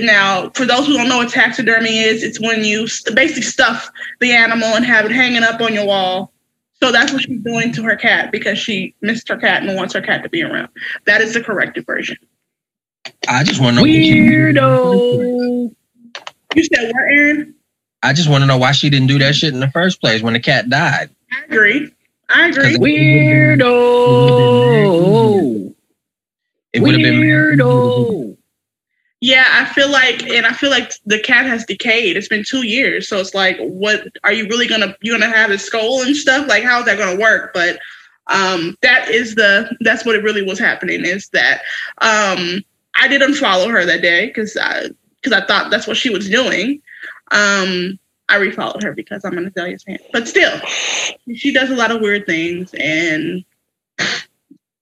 [0.02, 3.92] Now, for those who don't know what taxidermy is, it's when you basically stuff
[4.22, 6.32] the animal and have it hanging up on your wall.
[6.82, 9.94] So that's what she's doing to her cat because she missed her cat and wants
[9.96, 10.70] her cat to be around.
[11.06, 12.18] That is the corrected version.
[13.28, 13.88] I just want to know.
[13.88, 15.74] Weirdo.
[16.56, 17.56] You said what, Aaron?
[18.04, 20.22] I just want to know why she didn't do that shit in the first place
[20.22, 21.10] when the cat died.
[21.32, 21.92] I agree.
[22.30, 22.78] I agree.
[22.78, 23.64] Weirdo.
[26.74, 28.37] It would have been Weirdo.
[29.20, 32.18] Yeah, I feel like, and I feel like the cat has decayed.
[32.18, 35.50] It's been two years, so it's like, what are you really gonna you gonna have
[35.50, 36.48] his skull and stuff?
[36.48, 37.52] Like, how's that gonna work?
[37.52, 37.80] But
[38.28, 41.04] um, that is the that's what it really was happening.
[41.04, 41.62] Is that
[42.00, 42.64] um,
[42.96, 44.90] I did unfollow her that day because I
[45.22, 46.82] because I thought that's what she was doing.
[47.32, 47.98] Um,
[48.30, 50.60] I refollowed her because I'm an Azealia fan, but still,
[51.36, 53.44] she does a lot of weird things, and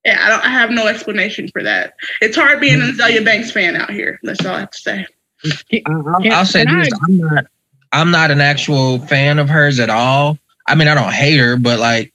[0.05, 0.45] yeah, I don't.
[0.45, 1.95] I have no explanation for that.
[2.21, 4.19] It's hard being an Azealia Banks fan out here.
[4.23, 5.05] That's all I have to say.
[5.87, 7.45] I'll, I'll say Can this: I- I'm not,
[7.91, 10.37] I'm not an actual fan of hers at all.
[10.67, 12.13] I mean, I don't hate her, but like,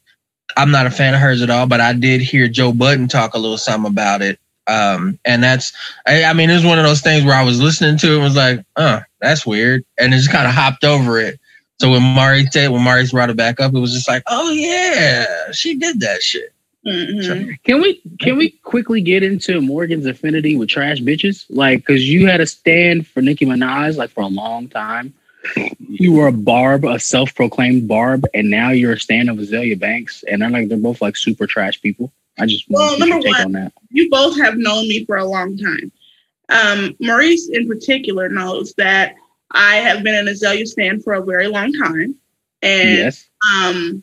[0.57, 1.66] I'm not a fan of hers at all.
[1.66, 4.38] But I did hear Joe Budden talk a little something about it,
[4.68, 5.72] um, and that's,
[6.07, 8.14] I, I mean, it was one of those things where I was listening to it
[8.14, 11.41] and was like, "Uh, that's weird," and it just kind of hopped over it.
[11.80, 14.51] So when Mari said, when Mari's brought it back up, it was just like, "Oh
[14.51, 16.53] yeah, she did that shit."
[16.87, 17.59] Mhm.
[17.62, 21.45] Can we can we quickly get into Morgan's affinity with trash bitches?
[21.51, 25.12] Like, cause you had a stand for Nicki Minaj like for a long time.
[25.78, 30.22] You were a barb, a self-proclaimed barb, and now you're a stand of Azealia Banks,
[30.28, 32.12] and they're like they're both like super trash people.
[32.39, 33.72] I just Well, number take one- on that.
[33.91, 35.93] You both have known me for a long time.
[36.49, 39.14] Um, Maurice, in particular, knows that
[39.51, 42.14] I have been an Azealia stand for a very long time,
[42.62, 43.28] and Yes.
[43.55, 44.03] um,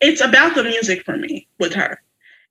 [0.00, 2.00] it's about the music for me with her.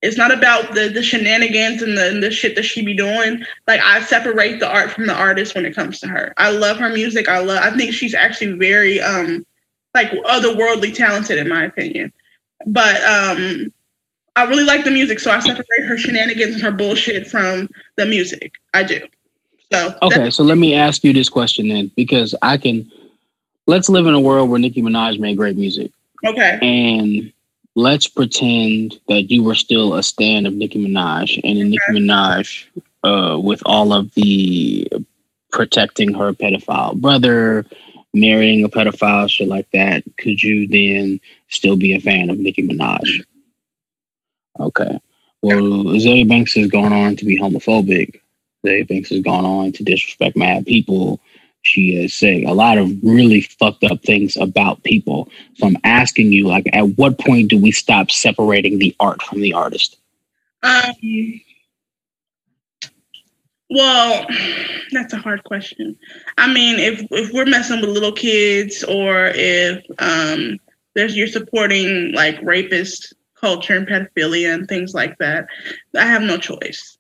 [0.02, 3.46] It's not about the the shenanigans and the, and the shit that she be doing.
[3.68, 6.34] Like I separate the art from the artist when it comes to her.
[6.38, 7.30] I love her music.
[7.30, 7.64] I love.
[7.64, 9.46] I think she's actually very um
[9.94, 12.12] like otherworldly talented in my opinion.
[12.66, 13.72] But um
[14.36, 18.06] I really like the music, so I separate her shenanigans and her bullshit from the
[18.06, 18.54] music.
[18.74, 19.08] I do.
[19.72, 22.92] So Okay, so let me ask you this question then, because I can
[23.68, 25.92] let's live in a world where Nicki Minaj made great music,
[26.26, 26.60] Okay.
[26.62, 27.34] and
[27.76, 32.66] let's pretend that you were still a stand of Nicki Minaj, and then Nicki Minaj,
[33.04, 34.88] uh, with all of the
[35.52, 37.66] protecting her pedophile brother,
[38.14, 41.20] marrying a pedophile, shit like that, could you then
[41.50, 43.26] still be a fan of Nicki Minaj?
[44.60, 45.00] Okay.
[45.42, 48.20] Well, Azealia Banks has gone on to be homophobic.
[48.64, 51.20] Azealia Banks has gone on to disrespect mad people.
[51.64, 55.30] She is saying a lot of really fucked up things about people.
[55.56, 59.42] So I'm asking you, like, at what point do we stop separating the art from
[59.42, 59.98] the artist?
[60.62, 60.94] Um,
[63.70, 64.28] well,
[64.92, 65.98] that's a hard question.
[66.38, 70.60] I mean, if if we're messing with little kids, or if um,
[70.96, 75.48] there's you're supporting like rapist culture and pedophilia and things like that,
[75.98, 76.98] I have no choice.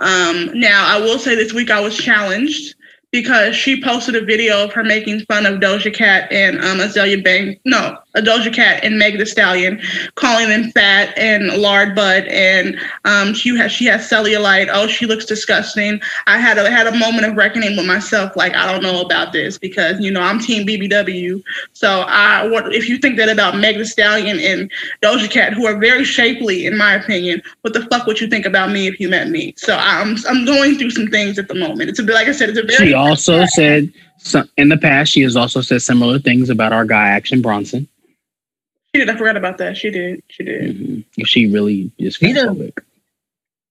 [0.00, 2.74] Um, now, I will say this week I was challenged
[3.14, 7.22] because she posted a video of her making fun of Doja Cat and um, Azealia
[7.22, 7.60] Banks.
[7.64, 9.80] No, a Doja Cat and Meg Thee Stallion,
[10.16, 14.68] calling them fat and lard butt, and um, she has she has cellulite.
[14.68, 16.00] Oh, she looks disgusting.
[16.26, 18.34] I had a had a moment of reckoning with myself.
[18.34, 21.40] Like I don't know about this because you know I'm Team BBW.
[21.72, 24.68] So I if you think that about Meg Thee Stallion and
[25.02, 28.44] Doja Cat, who are very shapely in my opinion, what the fuck would you think
[28.44, 29.54] about me if you met me?
[29.56, 31.90] So I'm I'm going through some things at the moment.
[31.90, 35.12] It's a like I said, it's a very also said so in the past.
[35.12, 37.88] She has also said similar things about our guy Action Bronson.
[38.94, 39.10] She did.
[39.10, 39.76] I forgot about that.
[39.76, 40.22] She did.
[40.28, 40.76] She did.
[40.78, 41.04] Mhm.
[41.26, 42.78] She really is He done- homophobic.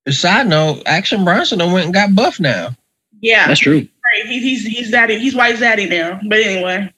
[0.09, 2.75] Side note, Action Bronson done went and got buff now.
[3.21, 3.77] Yeah, That's true.
[3.77, 4.25] right.
[4.25, 5.17] He, he's he's zaddy.
[5.17, 6.19] He's white zaddy now.
[6.27, 6.91] But anyway,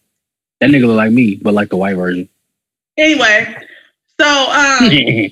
[0.60, 2.28] That nigga look like me, but like the white version.
[2.98, 3.56] anyway.
[4.20, 4.90] So um,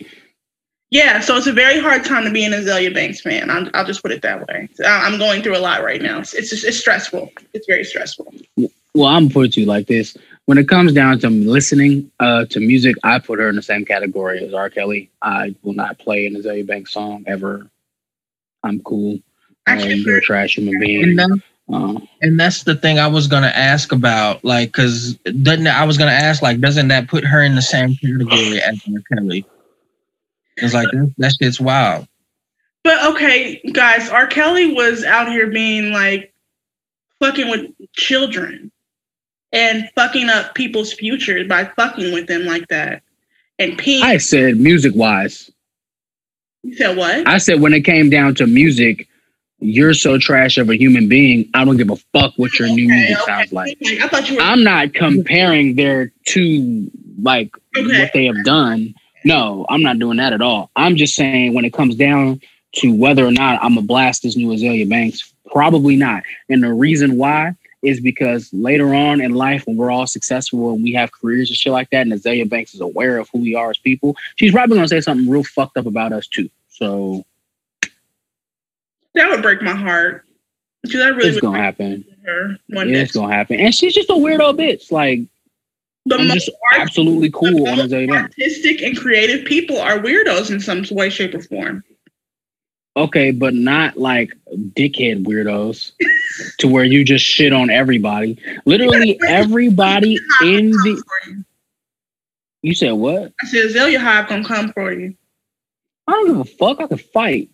[0.93, 1.19] yeah.
[1.19, 3.49] So it's a very hard time to be an Azealia Banks fan.
[3.49, 4.69] I'm, I'll just put it that way.
[4.85, 6.19] I- I'm going through a lot right now.
[6.19, 7.31] It's it's, just, it's stressful.
[7.53, 8.31] It's very stressful.
[8.93, 10.15] well, I'm gonna put it to you like this.
[10.45, 13.85] When it comes down to listening uh, to music, I put her in the same
[13.85, 14.69] category as R.
[14.69, 15.09] Kelly.
[15.21, 17.67] I will not play an Azealia Banks song ever.
[18.63, 19.15] I'm cool.
[19.15, 21.15] Uh, Actually, you're a trash human being.
[21.15, 21.41] that-
[21.71, 25.13] Uh, and that's the thing I was gonna ask about, like, because
[25.43, 28.81] doesn't I was gonna ask, like, doesn't that put her in the same category as
[28.85, 29.01] R.
[29.17, 29.45] Kelly?
[30.57, 32.07] It's like that, that shit's wild.
[32.83, 34.27] But okay, guys, R.
[34.27, 36.33] Kelly was out here being like
[37.19, 38.71] fucking with children
[39.53, 43.01] and fucking up people's futures by fucking with them like that.
[43.59, 44.01] And peeing.
[44.01, 45.49] I said music wise.
[46.63, 47.27] you said what?
[47.27, 49.07] I said when it came down to music,
[49.59, 51.49] you're so trash of a human being.
[51.53, 53.25] I don't give a fuck what your new music okay.
[53.25, 53.77] sounds like.
[54.01, 54.41] I thought you were.
[54.41, 56.91] I'm not comparing their two
[57.21, 58.01] like Okay.
[58.01, 58.93] what they have done.
[59.25, 60.69] No, I'm not doing that at all.
[60.75, 62.41] I'm just saying when it comes down
[62.73, 66.23] to whether or not I'm a blast this new Azealia Banks, probably not.
[66.49, 70.83] And the reason why is because later on in life, when we're all successful and
[70.83, 73.55] we have careers and shit like that, and Azealia Banks is aware of who we
[73.55, 76.49] are as people, she's probably gonna say something real fucked up about us too.
[76.69, 77.25] So
[79.13, 80.25] that would break my heart.
[80.81, 82.03] Because I really it's gonna happen.
[82.25, 83.59] her one Yeah, it's gonna happen.
[83.59, 84.91] And she's just a weirdo bitch.
[84.91, 85.19] Like
[86.05, 89.99] The I'm most just absolutely the cool on most Azealia artistic and creative people are
[89.99, 91.83] weirdos in some way, shape, or form.
[92.95, 95.93] Okay, but not like dickhead weirdos
[96.59, 98.37] to where you just shit on everybody.
[98.65, 101.45] Literally everybody in the you.
[102.61, 103.33] you said what?
[103.41, 105.15] I said Azealia Hive gonna come for you.
[106.07, 106.81] I don't give a fuck.
[106.81, 107.49] I can fight.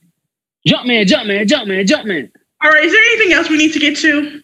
[0.66, 2.32] Jump man, jump man, jump man, jump man.
[2.62, 4.42] All right, is there anything else we need to get to?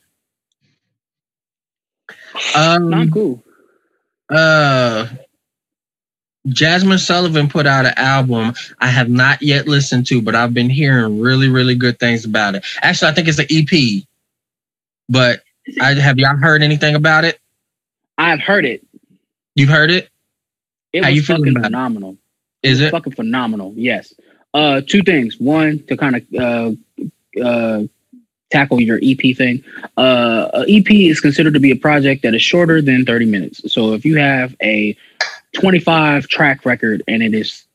[2.56, 3.44] Um, I'm cool.
[4.30, 5.08] Uh
[6.48, 10.70] Jazmine Sullivan put out an album I have not yet listened to, but I've been
[10.70, 12.64] hearing really, really good things about it.
[12.82, 14.04] Actually, I think it's an EP.
[15.10, 15.42] But
[15.82, 17.40] I have y'all heard anything about it?
[18.18, 18.86] I've heard it.
[19.56, 20.10] You've heard it?
[20.94, 21.64] It How was you fucking about it?
[21.66, 22.18] phenomenal.
[22.62, 22.92] Is it?
[22.92, 23.74] fucking phenomenal.
[23.76, 24.14] Yes.
[24.54, 25.40] Uh, two things.
[25.40, 27.84] One to kind of uh, uh,
[28.56, 29.64] tackle your EP thing.
[29.98, 33.62] Uh, EP is considered to be a project that is shorter than thirty minutes.
[33.72, 34.96] So if you have a
[35.54, 37.66] twenty-five track record and it is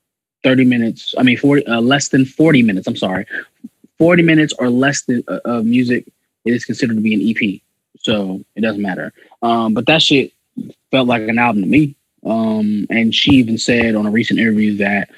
[0.42, 2.86] thirty minutes, I mean forty, uh, less than forty minutes.
[2.86, 3.26] I'm sorry,
[3.98, 6.06] forty minutes or less than uh, of music,
[6.44, 7.60] it is considered to be an EP.
[7.98, 9.12] So it doesn't matter.
[9.42, 10.32] Um, but that shit
[10.90, 11.94] felt like an album to me.
[12.24, 15.10] Um, and she even said on a recent interview that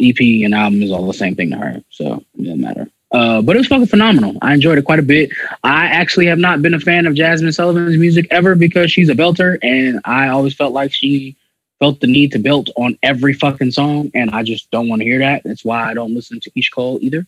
[0.00, 1.84] EP and album is all the same thing to her.
[1.90, 2.88] So it doesn't matter.
[3.12, 4.36] Uh, but it was fucking phenomenal.
[4.40, 5.30] I enjoyed it quite a bit.
[5.62, 9.14] I actually have not been a fan of Jazmine Sullivan's music ever because she's a
[9.14, 11.36] belter, and I always felt like she
[11.78, 15.04] felt the need to belt on every fucking song, and I just don't want to
[15.04, 15.42] hear that.
[15.44, 17.26] That's why I don't listen to Keyshia Cole either.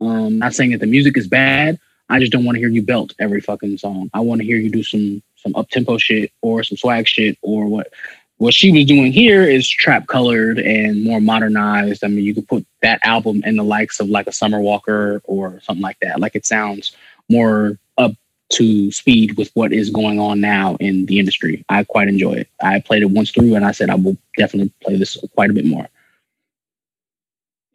[0.00, 1.78] Um, not saying that the music is bad.
[2.08, 4.10] I just don't want to hear you belt every fucking song.
[4.12, 7.38] I want to hear you do some some up tempo shit or some swag shit
[7.42, 7.92] or what
[8.42, 12.02] what she was doing here is trap colored and more modernized.
[12.02, 15.22] I mean, you could put that album in the likes of like a Summer Walker
[15.26, 16.18] or something like that.
[16.18, 16.96] Like it sounds
[17.28, 18.10] more up
[18.54, 21.64] to speed with what is going on now in the industry.
[21.68, 22.48] I quite enjoy it.
[22.60, 25.54] I played it once through and I said I will definitely play this quite a
[25.54, 25.88] bit more.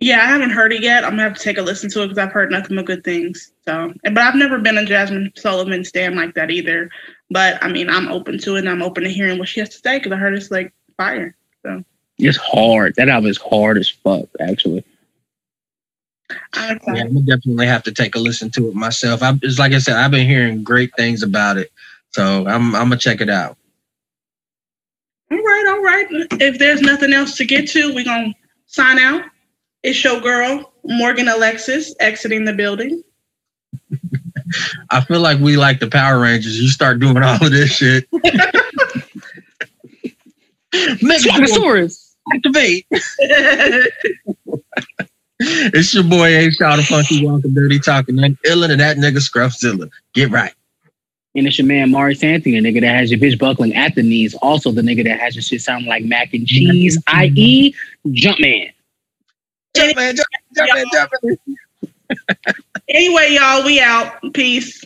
[0.02, 1.06] Yeah, I haven't heard it yet.
[1.06, 3.06] I'm gonna have to take a listen to it because I've heard nothing but good
[3.06, 3.54] things.
[3.64, 6.90] So, but I've never been a Jazmine Sullivan stand like that either.
[7.30, 9.70] But I mean, I'm open to it and I'm open to hearing what she has
[9.70, 11.36] to say because I heard it's like fire.
[11.64, 11.84] So
[12.18, 12.96] it's hard.
[12.96, 14.84] That album is hard as fuck, actually.
[16.54, 19.24] I'm yeah, I'm definitely have to take a listen to it myself.
[19.24, 21.72] I, it's like I said, I've been hearing great things about it,
[22.12, 23.58] so I'm I'm gonna check it out.
[25.32, 26.08] All right, all right.
[26.42, 28.34] If there's nothing else to get to, we're gonna
[28.66, 29.24] sign out.
[29.84, 33.04] It's your girl Morgan Alexis exiting the building.
[34.90, 36.60] I feel like we like the Power Rangers.
[36.60, 38.10] You start doing all of this shit.
[40.74, 42.86] Megasaurus, activate.
[45.40, 49.18] it's your boy A Shot of Funky Walker Dirty Talking and illin and that nigga
[49.18, 49.90] Scruffzilla.
[50.14, 50.54] Get right.
[51.36, 54.02] And it's your man Mari Santi, a nigga that has your bitch buckling at the
[54.02, 54.34] knees.
[54.36, 57.20] Also the nigga that has your shit sound like mac and cheese, mm-hmm.
[57.20, 57.76] i.e.
[58.08, 58.72] Jumpman.
[59.76, 61.38] Jumpman, Jumpman, Jumpman, Jumpman.
[62.90, 64.14] anyway, y'all, we out.
[64.34, 64.84] Peace.